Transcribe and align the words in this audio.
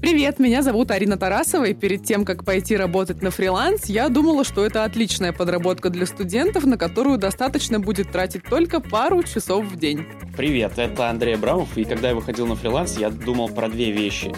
Привет, 0.00 0.38
меня 0.38 0.62
зовут 0.62 0.92
Арина 0.92 1.16
Тарасова, 1.16 1.64
и 1.64 1.74
перед 1.74 2.04
тем, 2.04 2.24
как 2.24 2.44
пойти 2.44 2.76
работать 2.76 3.20
на 3.20 3.32
фриланс, 3.32 3.86
я 3.86 4.08
думала, 4.08 4.44
что 4.44 4.64
это 4.64 4.84
отличная 4.84 5.32
подработка 5.32 5.90
для 5.90 6.06
студентов, 6.06 6.64
на 6.64 6.78
которую 6.78 7.18
достаточно 7.18 7.80
будет 7.80 8.12
тратить 8.12 8.44
только 8.44 8.78
пару 8.80 9.24
часов 9.24 9.66
в 9.66 9.76
день. 9.76 10.06
Привет, 10.36 10.74
это 10.76 11.10
Андрей 11.10 11.34
Абрамов, 11.34 11.76
и 11.76 11.84
когда 11.84 12.10
я 12.10 12.14
выходил 12.14 12.46
на 12.46 12.54
фриланс, 12.54 12.96
я 12.96 13.10
думал 13.10 13.48
про 13.48 13.68
две 13.68 13.90
вещи. 13.90 14.32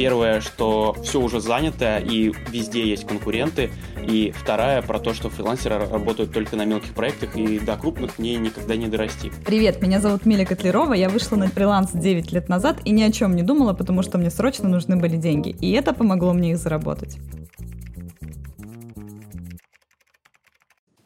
Первое, 0.00 0.40
что 0.40 0.96
все 1.02 1.20
уже 1.20 1.42
занято 1.42 1.98
и 1.98 2.32
везде 2.50 2.88
есть 2.88 3.06
конкуренты. 3.06 3.70
И 4.02 4.32
вторая 4.34 4.80
про 4.80 4.98
то, 4.98 5.12
что 5.12 5.28
фрилансеры 5.28 5.76
работают 5.76 6.32
только 6.32 6.56
на 6.56 6.64
мелких 6.64 6.94
проектах 6.94 7.36
и 7.36 7.58
до 7.58 7.76
крупных 7.76 8.18
мне 8.18 8.36
никогда 8.36 8.76
не 8.76 8.88
дорасти. 8.88 9.30
Привет, 9.44 9.82
меня 9.82 10.00
зовут 10.00 10.24
Миля 10.24 10.46
Котлерова. 10.46 10.94
Я 10.94 11.10
вышла 11.10 11.36
на 11.36 11.48
фриланс 11.48 11.90
9 11.92 12.32
лет 12.32 12.48
назад 12.48 12.78
и 12.86 12.92
ни 12.92 13.02
о 13.02 13.12
чем 13.12 13.36
не 13.36 13.42
думала, 13.42 13.74
потому 13.74 14.02
что 14.02 14.16
мне 14.16 14.30
срочно 14.30 14.70
нужны 14.70 14.96
были 14.96 15.18
деньги. 15.18 15.50
И 15.60 15.70
это 15.72 15.92
помогло 15.92 16.32
мне 16.32 16.52
их 16.52 16.56
заработать. 16.56 17.18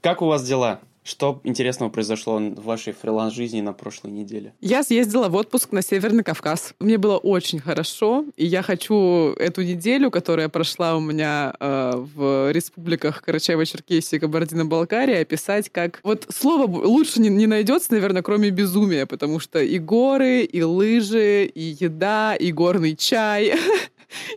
Как 0.02 0.22
у 0.22 0.26
вас 0.26 0.46
дела? 0.46 0.78
Что 1.04 1.42
интересного 1.44 1.90
произошло 1.90 2.38
в 2.38 2.64
вашей 2.64 2.94
фриланс-жизни 2.94 3.60
на 3.60 3.74
прошлой 3.74 4.10
неделе? 4.10 4.54
Я 4.62 4.82
съездила 4.82 5.28
в 5.28 5.34
отпуск 5.34 5.70
на 5.70 5.82
Северный 5.82 6.24
Кавказ. 6.24 6.72
Мне 6.80 6.96
было 6.96 7.18
очень 7.18 7.60
хорошо, 7.60 8.24
и 8.36 8.46
я 8.46 8.62
хочу 8.62 9.34
эту 9.38 9.62
неделю, 9.62 10.10
которая 10.10 10.48
прошла 10.48 10.96
у 10.96 11.00
меня 11.00 11.54
э, 11.60 11.92
в 11.94 12.50
республиках 12.52 13.22
Карачаево-Черкесия 13.22 14.16
и 14.16 14.18
Кабардино-Балкария, 14.18 15.20
описать 15.20 15.68
как... 15.68 16.00
Вот 16.02 16.26
слово 16.34 16.66
лучше 16.66 17.20
не, 17.20 17.28
не 17.28 17.46
найдется, 17.46 17.92
наверное, 17.92 18.22
кроме 18.22 18.48
безумия, 18.48 19.04
потому 19.04 19.40
что 19.40 19.60
и 19.60 19.78
горы, 19.78 20.40
и 20.40 20.62
лыжи, 20.62 21.44
и 21.44 21.76
еда, 21.80 22.34
и 22.34 22.50
горный 22.50 22.96
чай. 22.96 23.52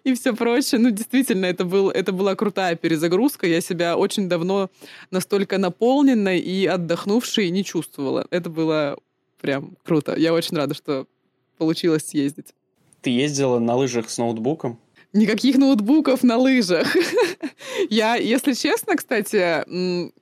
и 0.08 0.14
все 0.14 0.34
прочее. 0.34 0.80
Ну, 0.80 0.90
действительно, 0.90 1.46
это, 1.46 1.66
был, 1.66 1.90
это 1.90 2.12
была 2.14 2.36
крутая 2.36 2.76
перезагрузка. 2.76 3.46
Я 3.46 3.62
себя 3.62 3.98
очень 3.98 4.30
давно 4.30 4.70
настолько 5.12 5.58
наполненной 5.58 6.40
и 6.40 6.66
отдохнувшей 6.66 7.50
не 7.50 7.64
чувствовала. 7.64 8.26
Это 8.32 8.50
было 8.50 8.98
прям 9.42 9.76
круто. 9.84 10.16
Я 10.18 10.34
очень 10.34 10.56
рада, 10.56 10.74
что 10.74 11.08
получилось 11.58 12.08
съездить. 12.08 12.54
Ты 13.02 13.10
ездила 13.10 13.60
на 13.60 13.76
лыжах 13.76 14.10
с 14.10 14.18
ноутбуком? 14.18 14.80
Никаких 15.14 15.58
ноутбуков 15.58 16.24
на 16.24 16.38
лыжах. 16.38 16.88
я, 17.90 18.16
если 18.16 18.54
честно, 18.54 18.96
кстати, 18.96 19.64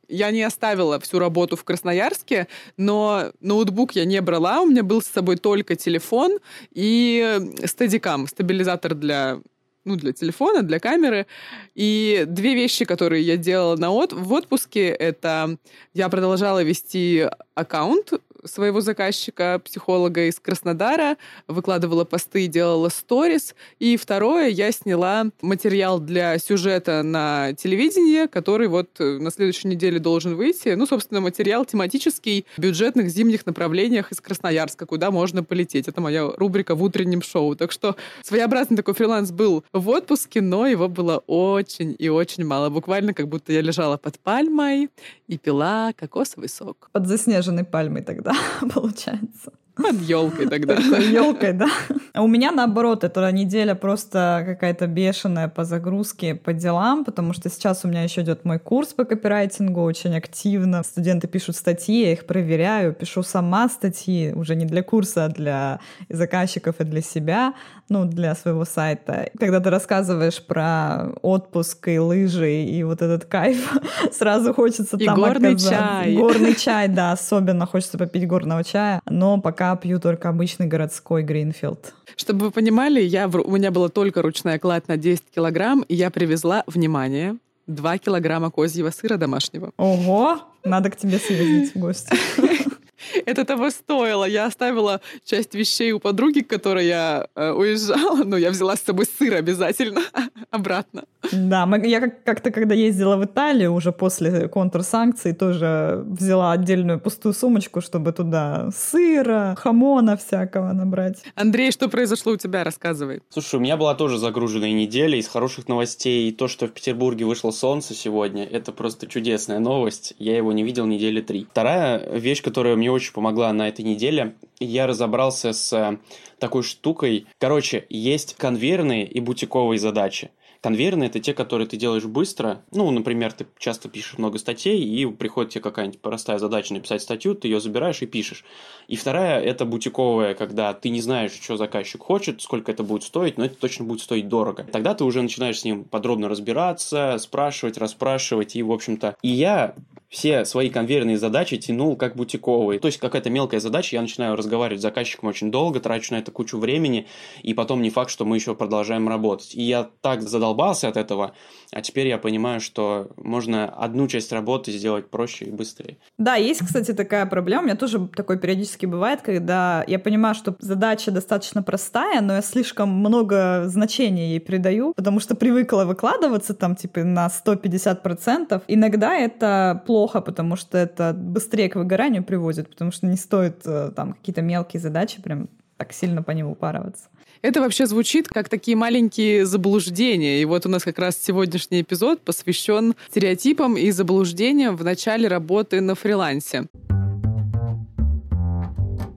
я 0.08 0.31
не 0.31 0.41
оставила 0.41 1.00
всю 1.00 1.19
работу 1.19 1.56
в 1.56 1.63
Красноярске, 1.63 2.47
но 2.78 3.31
ноутбук 3.39 3.94
я 3.94 4.06
не 4.06 4.22
брала. 4.22 4.61
У 4.61 4.66
меня 4.66 4.83
был 4.83 5.02
с 5.02 5.08
собой 5.08 5.38
только 5.38 5.75
телефон 5.75 6.39
и 6.72 7.39
стадикам, 7.66 8.28
стабилизатор 8.28 8.95
для 8.95 9.41
ну, 9.86 9.95
для 9.95 10.11
телефона, 10.11 10.64
для 10.64 10.80
камеры. 10.80 11.28
И 11.75 12.25
две 12.28 12.55
вещи, 12.55 12.86
которые 12.86 13.22
я 13.22 13.38
делала 13.38 13.78
на 13.78 13.91
от... 13.91 14.11
в 14.14 14.33
отпуске, 14.33 14.88
это 14.89 15.58
я 15.94 16.09
продолжала 16.09 16.64
вести 16.64 17.30
аккаунт 17.53 18.13
своего 18.45 18.81
заказчика, 18.81 19.61
психолога 19.63 20.27
из 20.27 20.39
Краснодара, 20.39 21.17
выкладывала 21.47 22.05
посты, 22.05 22.47
делала 22.47 22.89
сторис. 22.89 23.55
И 23.79 23.97
второе, 23.97 24.49
я 24.49 24.71
сняла 24.71 25.25
материал 25.41 25.99
для 25.99 26.38
сюжета 26.38 27.03
на 27.03 27.53
телевидении, 27.53 28.27
который 28.27 28.67
вот 28.67 28.89
э, 28.99 29.17
на 29.19 29.31
следующей 29.31 29.67
неделе 29.67 29.99
должен 29.99 30.35
выйти. 30.35 30.69
Ну, 30.69 30.85
собственно, 30.85 31.21
материал 31.21 31.66
тематический 31.66 32.45
бюджетных 32.57 33.09
зимних 33.09 33.45
направлениях 33.45 34.11
из 34.11 34.21
Красноярска, 34.21 34.85
куда 34.85 35.11
можно 35.11 35.43
полететь. 35.43 35.88
Это 35.88 36.01
моя 36.01 36.27
рубрика 36.38 36.75
в 36.75 36.83
утреннем 36.83 37.21
шоу. 37.21 37.55
Так 37.55 37.71
что 37.71 37.95
своеобразный 38.21 38.77
такой 38.77 38.93
фриланс 38.93 39.31
был 39.31 39.63
в 39.73 39.89
отпуске, 39.89 40.41
но 40.41 40.67
его 40.67 40.88
было 40.88 41.23
очень 41.27 41.95
и 41.97 42.09
очень 42.09 42.45
мало. 42.45 42.69
Буквально 42.69 43.13
как 43.13 43.27
будто 43.27 43.51
я 43.51 43.62
лежала 43.62 43.97
под 43.97 44.19
пальмой 44.19 44.89
и 45.27 45.38
пила 45.38 45.94
кокосовый 45.94 46.50
сок. 46.50 46.89
Под 46.91 47.07
заснеженной 47.07 47.63
пальмой 47.63 48.03
тогда. 48.03 48.34
получается. 48.73 49.51
Под 49.75 50.00
елкой 50.01 50.47
тогда. 50.47 50.75
Под 50.75 51.03
елкой, 51.03 51.51
да. 51.53 51.68
А 52.13 52.22
у 52.23 52.28
меня 52.28 52.51
наоборот, 52.51 53.03
эта 53.03 53.29
неделя 53.31 53.75
просто 53.75 54.44
какая-то 54.46 54.88
бешеная 54.88 55.50
по 55.50 55.66
загрузке, 55.66 56.34
по 56.34 56.53
делам, 56.53 57.03
потому 57.03 57.34
что 57.34 57.50
сейчас 57.50 57.84
у 57.84 57.90
меня 57.90 58.03
еще 58.03 58.22
идет 58.22 58.45
мой 58.45 58.57
курс 58.57 58.94
по 58.94 59.03
копирайтингу 59.03 59.81
очень 59.81 60.16
активно. 60.16 60.81
Студенты 60.84 61.28
пишут 61.28 61.57
статьи, 61.57 62.06
я 62.06 62.13
их 62.13 62.25
проверяю, 62.25 62.94
пишу 62.94 63.22
сама 63.22 63.68
статьи, 63.68 64.31
уже 64.34 64.56
не 64.56 64.66
для 64.66 64.81
курса, 64.81 65.25
а 65.25 65.29
для 65.29 65.79
заказчиков 66.07 66.79
и 66.79 66.85
для 66.85 67.01
себя, 67.01 67.53
ну, 67.90 68.06
для 68.06 68.35
своего 68.35 68.66
сайта. 68.66 69.29
Когда 69.40 69.59
ты 69.59 69.69
рассказываешь 69.69 70.44
про 70.44 71.13
отпуск 71.22 71.88
и 71.88 72.00
лыжи 72.00 72.63
и 72.63 72.84
вот 72.84 73.01
этот 73.01 73.25
кайф, 73.25 73.78
сразу 74.12 74.53
хочется 74.53 74.97
и 74.97 75.06
там 75.06 75.16
горный 75.16 75.50
оказаться. 75.51 75.75
чай. 75.75 76.16
Горный 76.16 76.56
чай, 76.59 76.88
да, 76.88 77.12
особенно 77.12 77.66
хочется 77.66 77.97
попить 77.97 78.28
горного 78.28 78.63
чая, 78.63 79.01
но 79.09 79.40
пока 79.40 79.75
пью 79.75 80.00
только 80.00 80.29
обычный 80.29 80.68
городской 80.68 81.24
Гринфилд. 81.24 81.94
Чтобы 82.16 82.45
вы 82.45 82.51
понимали, 82.51 83.01
я, 83.01 83.28
у 83.28 83.51
меня 83.51 83.72
была 83.72 83.90
только 83.90 84.22
ручная 84.22 84.57
кладь 84.59 84.88
на 84.88 84.97
10 84.97 85.24
килограмм, 85.34 85.81
и 85.81 85.95
я 85.95 86.09
привезла, 86.09 86.63
внимание, 86.68 87.38
2 87.68 87.97
килограмма 87.97 88.51
козьего 88.51 88.90
сыра 88.90 89.18
домашнего. 89.18 89.72
Ого! 89.78 90.40
Надо 90.63 90.90
к 90.90 90.95
тебе 90.95 91.18
съездить 91.18 91.75
в 91.75 91.79
гости. 91.79 92.16
это 93.25 93.45
того 93.45 93.69
стоило. 93.69 94.25
Я 94.25 94.45
оставила 94.45 95.01
часть 95.23 95.56
вещей 95.56 95.91
у 95.91 96.00
подруги, 96.00 96.39
к 96.39 96.47
которой 96.47 96.88
я 96.88 97.28
э, 97.35 97.51
уезжала, 97.51 98.23
но 98.23 98.38
я 98.38 98.51
взяла 98.51 98.75
с 98.75 98.81
собой 98.81 99.06
сыр 99.06 99.35
обязательно 99.35 100.01
обратно. 100.51 101.06
Да, 101.31 101.66
мы, 101.66 101.85
я 101.88 102.01
как-то, 102.01 102.51
когда 102.51 102.75
ездила 102.75 103.17
в 103.17 103.25
Италию, 103.25 103.73
уже 103.73 103.91
после 103.91 104.47
контрсанкций, 104.47 105.33
тоже 105.33 106.03
взяла 106.06 106.51
отдельную 106.51 107.00
пустую 107.00 107.33
сумочку, 107.33 107.81
чтобы 107.81 108.11
туда 108.11 108.69
сыра, 108.75 109.56
хамона 109.57 110.17
всякого 110.17 110.72
набрать. 110.73 111.23
Андрей, 111.35 111.72
что 111.72 111.89
произошло 111.89 112.33
у 112.33 112.38
тебя? 112.38 112.63
Рассказывай. 112.63 113.22
Слушай, 113.29 113.56
у 113.56 113.59
меня 113.59 113.77
была 113.77 113.95
тоже 113.95 114.17
загруженная 114.17 114.73
неделя 114.73 115.17
из 115.17 115.27
хороших 115.27 115.67
новостей. 115.67 116.31
То, 116.31 116.47
что 116.47 116.67
в 116.67 116.72
Петербурге 116.72 117.25
вышло 117.25 117.51
солнце 117.51 117.94
сегодня, 117.94 118.45
это 118.45 118.72
просто 118.72 119.07
чудесная 119.07 119.59
новость. 119.59 120.13
Я 120.19 120.38
его 120.38 120.53
не 120.53 120.63
видел 120.63 120.85
недели 120.85 121.22
три. 121.22 121.47
Вторая 121.50 122.17
вещь, 122.17 122.44
которая 122.44 122.75
мне 122.75 122.84
очень 122.90 123.13
помогла 123.13 123.51
на 123.53 123.68
этой 123.68 123.84
неделе. 123.84 124.35
Я 124.59 124.88
разобрался 124.88 125.53
с 125.53 125.73
э, 125.73 125.97
такой 126.40 126.63
штукой. 126.63 127.28
Короче, 127.40 127.85
есть 127.90 128.35
конвейерные 128.35 129.07
и 129.07 129.19
бутиковые 129.19 129.79
задачи. 129.79 130.31
Конвейерные– 130.66 131.09
это 131.09 131.19
те, 131.19 131.35
которые 131.35 131.68
ты 131.68 131.78
делаешь 131.78 132.06
быстро. 132.06 132.63
Ну, 132.72 132.90
например, 132.90 133.31
ты 133.34 133.45
часто 133.59 133.88
пишешь 133.88 134.18
много 134.18 134.40
статей, 134.40 134.84
и 134.84 135.06
приходит 135.06 135.51
тебе 135.51 135.62
какая-нибудь 135.62 136.01
простая 136.01 136.40
задача 136.40 136.74
написать 136.74 137.03
статью, 137.03 137.35
ты 137.35 137.47
ее 137.47 137.59
забираешь 137.59 138.01
и 138.01 138.07
пишешь. 138.07 138.44
И 138.88 138.95
вторая– 138.95 139.40
это 139.44 139.66
бутиковая, 139.66 140.34
когда 140.34 140.74
ты 140.74 140.90
не 140.90 141.01
знаешь, 141.01 141.34
что 141.40 141.56
заказчик 141.56 142.01
хочет, 142.01 142.41
сколько 142.41 142.72
это 142.72 142.81
будет 142.81 143.03
стоить, 143.03 143.38
но 143.38 143.45
это 143.45 143.53
точно 143.57 143.85
будет 143.85 144.01
стоить 144.01 144.28
дорого. 144.28 144.66
Тогда 144.72 144.95
ты 144.95 145.03
уже 145.03 145.22
начинаешь 145.22 145.59
с 145.59 145.66
ним 145.66 145.84
подробно 145.84 146.29
разбираться, 146.29 147.19
спрашивать, 147.19 147.78
расспрашивать, 147.78 148.56
и, 148.56 148.63
в 148.63 148.72
общем-то, 148.72 149.18
и 149.22 149.29
я 149.29 149.75
все 150.15 150.45
свои 150.45 150.69
конвейерные 150.69 151.17
задачи 151.17 151.57
тянул 151.57 151.97
как 151.97 152.15
бутиковые. 152.15 152.79
То 152.79 152.87
есть 152.87 152.99
какая-то 152.99 153.29
мелкая 153.29 153.59
задача, 153.59 153.97
я 153.97 154.01
начинаю 154.01 154.37
разговаривать 154.37 154.79
с 154.79 154.81
заказчиком 154.81 155.27
очень 155.27 155.51
долго, 155.51 155.81
трачу 155.81 156.13
на 156.13 156.19
это 156.19 156.31
кучу 156.31 156.57
времени, 156.57 157.05
и 157.43 157.53
потом 157.53 157.81
не 157.81 157.89
факт, 157.89 158.09
что 158.09 158.23
мы 158.23 158.37
еще 158.37 158.55
продолжаем 158.55 159.09
работать. 159.09 159.53
И 159.53 159.61
я 159.61 159.89
так 159.99 160.21
задолбался 160.21 160.87
от 160.87 160.95
этого, 160.95 161.35
а 161.71 161.81
теперь 161.81 162.07
я 162.07 162.17
понимаю, 162.17 162.59
что 162.59 163.09
можно 163.17 163.69
одну 163.69 164.07
часть 164.07 164.31
работы 164.31 164.71
сделать 164.71 165.09
проще 165.09 165.45
и 165.45 165.51
быстрее. 165.51 165.97
Да, 166.17 166.35
есть, 166.35 166.65
кстати, 166.65 166.93
такая 166.93 167.25
проблема. 167.25 167.63
У 167.63 167.65
меня 167.65 167.75
тоже 167.75 168.07
такое 168.07 168.37
периодически 168.37 168.85
бывает, 168.85 169.21
когда 169.21 169.83
я 169.87 170.00
понимаю, 170.00 170.35
что 170.35 170.56
задача 170.59 171.12
достаточно 171.12 171.63
простая, 171.63 172.21
но 172.21 172.35
я 172.35 172.41
слишком 172.41 172.89
много 172.89 173.63
значения 173.67 174.31
ей 174.31 174.39
придаю, 174.39 174.94
потому 174.95 175.19
что 175.19 175.35
привыкла 175.35 175.85
выкладываться 175.85 176.53
там 176.53 176.75
типа 176.75 177.03
на 177.03 177.27
150%. 177.27 178.63
Иногда 178.68 179.15
это 179.15 179.83
плохо 179.85 180.21
потому 180.25 180.56
что 180.56 180.77
это 180.77 181.13
быстрее 181.13 181.69
к 181.69 181.75
выгоранию 181.75 182.23
приводит, 182.23 182.69
потому 182.69 182.91
что 182.91 183.07
не 183.07 183.15
стоит 183.15 183.61
э, 183.65 183.91
там 183.95 184.13
какие-то 184.13 184.41
мелкие 184.41 184.81
задачи 184.81 185.21
прям 185.21 185.50
так 185.77 185.94
сильно 185.94 186.24
по 186.24 186.31
ним 186.31 186.48
упарываться. 186.48 187.10
Это 187.42 187.62
вообще 187.62 187.86
звучит 187.86 188.27
как 188.27 188.50
такие 188.50 188.75
маленькие 188.75 189.45
заблуждения. 189.45 190.42
И 190.42 190.45
вот 190.45 190.66
у 190.66 190.69
нас 190.69 190.83
как 190.83 190.98
раз 190.98 191.18
сегодняшний 191.22 191.81
эпизод 191.81 192.22
посвящен 192.22 192.95
стереотипам 193.10 193.77
и 193.77 193.92
заблуждениям 193.92 194.75
в 194.75 194.83
начале 194.83 195.27
работы 195.27 195.81
на 195.81 195.95
фрилансе. 195.95 196.66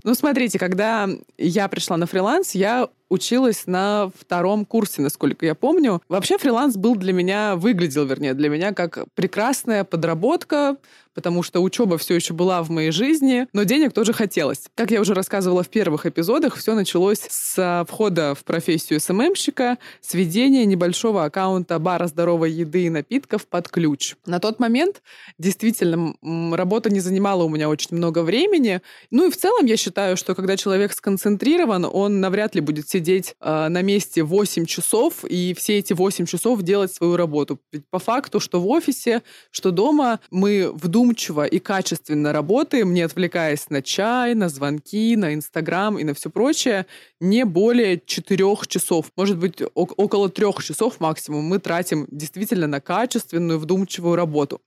Ну, 0.05 0.15
смотрите, 0.15 0.59
когда 0.59 1.09
я 1.37 1.69
пришла 1.69 1.97
на 1.97 2.07
фриланс, 2.07 2.55
я 2.55 2.89
училась 3.11 3.67
на 3.67 4.11
втором 4.19 4.65
курсе, 4.65 5.03
насколько 5.03 5.45
я 5.45 5.55
помню. 5.55 6.03
Вообще 6.09 6.39
фриланс 6.39 6.77
был 6.77 6.97
для 6.97 7.13
меня, 7.13 7.57
выглядел, 7.57 8.07
вернее, 8.07 8.35
для 8.35 8.49
меня 8.49 8.73
как 8.73 9.05
прекрасная 9.15 9.85
подработка, 9.85 10.77
потому 11.19 11.43
что 11.43 11.59
учеба 11.59 11.99
все 11.99 12.15
еще 12.15 12.33
была 12.33 12.63
в 12.63 12.71
моей 12.71 12.93
жизни, 12.93 13.49
но 13.53 13.65
денег 13.65 13.93
тоже 13.93 14.13
хотелось. 14.13 14.67
Как 14.77 14.93
я 14.93 15.01
уже 15.01 15.15
рассказывала 15.15 15.65
в 15.65 15.69
первых 15.69 16.07
эпизодах, 16.07 16.55
все 16.55 16.77
началось 16.77 17.27
с 17.29 17.85
входа 17.89 18.37
в 18.37 18.45
профессию 18.45 19.01
СММщика, 19.01 19.79
с 20.01 20.15
ведения 20.15 20.65
небольшого 20.65 21.25
аккаунта 21.25 21.81
бара 21.81 22.07
здоровой 22.07 22.53
еды 22.53 22.85
и 22.85 22.89
напитков 22.89 23.49
под 23.49 23.69
ключ. 23.69 24.15
На 24.27 24.39
тот 24.39 24.61
момент 24.61 25.03
действительно 25.41 26.15
работа 26.57 26.89
не 26.89 27.01
занимала 27.01 27.43
у 27.43 27.49
меня 27.49 27.69
очень 27.69 27.97
много 27.97 28.23
времени. 28.23 28.81
Ну 29.11 29.27
и 29.27 29.31
в 29.33 29.37
целом 29.37 29.67
я 29.67 29.77
считаю, 29.77 30.17
что 30.17 30.37
когда 30.37 30.57
человек 30.57 30.93
сконцентрирован, 30.93 31.85
он 31.93 32.21
навряд 32.21 32.55
ли 32.55 32.61
будет 32.61 32.89
сидеть 32.89 33.35
э, 33.41 33.67
на 33.67 33.83
месте 33.83 34.23
8 34.23 34.67
часов 34.67 35.25
и 35.25 35.53
все 35.59 35.79
эти 35.79 35.95
8 35.95 36.27
часов 36.27 36.63
делать 36.63 36.95
свою 36.95 37.17
работу. 37.17 37.59
Ведь 37.73 37.83
по 37.91 37.99
факту, 37.99 38.39
что 38.39 38.61
в 38.61 38.69
офисе, 38.69 39.23
что 39.51 39.73
дома, 39.73 40.21
мы 40.31 40.71
вдумчиво 41.09 41.47
и 41.47 41.59
качественно 41.59 42.33
работаем, 42.33 42.93
не 42.93 43.03
отвлекаясь 43.03 43.71
на 43.71 43.83
чай, 43.83 44.35
на 44.35 44.49
звонки, 44.49 45.17
на 45.17 45.35
Инстаграм 45.35 45.99
и 45.99 46.05
на 46.05 46.13
все 46.13 46.29
прочее, 46.29 46.87
не 47.21 47.45
более 47.45 48.01
4 48.05 48.45
часов. 48.67 49.07
Может 49.17 49.39
быть, 49.39 49.63
около 49.75 50.29
3 50.29 50.47
часов 50.63 51.01
максимум 51.01 51.45
мы 51.45 51.59
тратим 51.59 52.07
действительно 52.11 52.67
на 52.67 52.81
качественную, 52.81 53.59
вдумчивую 53.59 54.17
работу. 54.17 54.61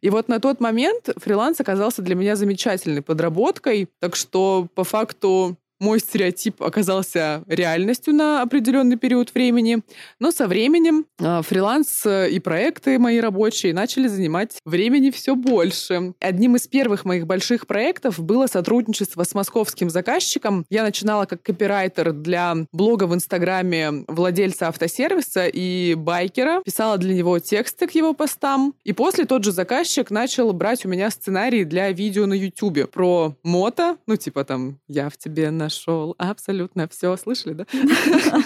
И 0.00 0.10
вот 0.10 0.28
на 0.28 0.40
тот 0.40 0.60
момент 0.60 1.10
фриланс 1.16 1.60
оказался 1.60 2.02
для 2.02 2.14
меня 2.14 2.36
замечательной 2.36 3.02
подработкой, 3.02 3.88
так 4.00 4.16
что 4.16 4.68
по 4.74 4.84
факту 4.84 5.56
мой 5.82 5.98
стереотип 5.98 6.62
оказался 6.62 7.42
реальностью 7.48 8.14
на 8.14 8.40
определенный 8.40 8.96
период 8.96 9.34
времени, 9.34 9.82
но 10.20 10.30
со 10.30 10.46
временем 10.46 11.06
э, 11.18 11.42
фриланс 11.42 12.06
и 12.06 12.38
проекты 12.38 13.00
мои 13.00 13.18
рабочие 13.18 13.74
начали 13.74 14.06
занимать 14.06 14.58
времени 14.64 15.10
все 15.10 15.34
больше. 15.34 16.14
Одним 16.20 16.54
из 16.54 16.68
первых 16.68 17.04
моих 17.04 17.26
больших 17.26 17.66
проектов 17.66 18.20
было 18.20 18.46
сотрудничество 18.46 19.24
с 19.24 19.34
московским 19.34 19.90
заказчиком. 19.90 20.64
Я 20.70 20.84
начинала 20.84 21.26
как 21.26 21.42
копирайтер 21.42 22.12
для 22.12 22.54
блога 22.72 23.04
в 23.04 23.14
Инстаграме 23.14 24.04
владельца 24.06 24.68
автосервиса 24.68 25.48
и 25.48 25.94
байкера, 25.94 26.62
писала 26.62 26.96
для 26.96 27.14
него 27.14 27.40
тексты 27.40 27.88
к 27.88 27.90
его 27.96 28.14
постам, 28.14 28.74
и 28.84 28.92
после 28.92 29.24
тот 29.24 29.42
же 29.42 29.50
заказчик 29.50 30.10
начал 30.12 30.52
брать 30.52 30.84
у 30.84 30.88
меня 30.88 31.10
сценарии 31.10 31.64
для 31.64 31.90
видео 31.90 32.26
на 32.26 32.34
YouTube 32.34 32.88
про 32.90 33.34
мото, 33.42 33.96
ну 34.06 34.16
типа 34.16 34.44
там 34.44 34.78
«Я 34.86 35.08
в 35.08 35.16
тебе 35.16 35.50
на 35.50 35.71
нашел 35.72 36.14
абсолютно 36.18 36.88
все. 36.88 37.16
Слышали, 37.16 37.54
да? 37.54 37.66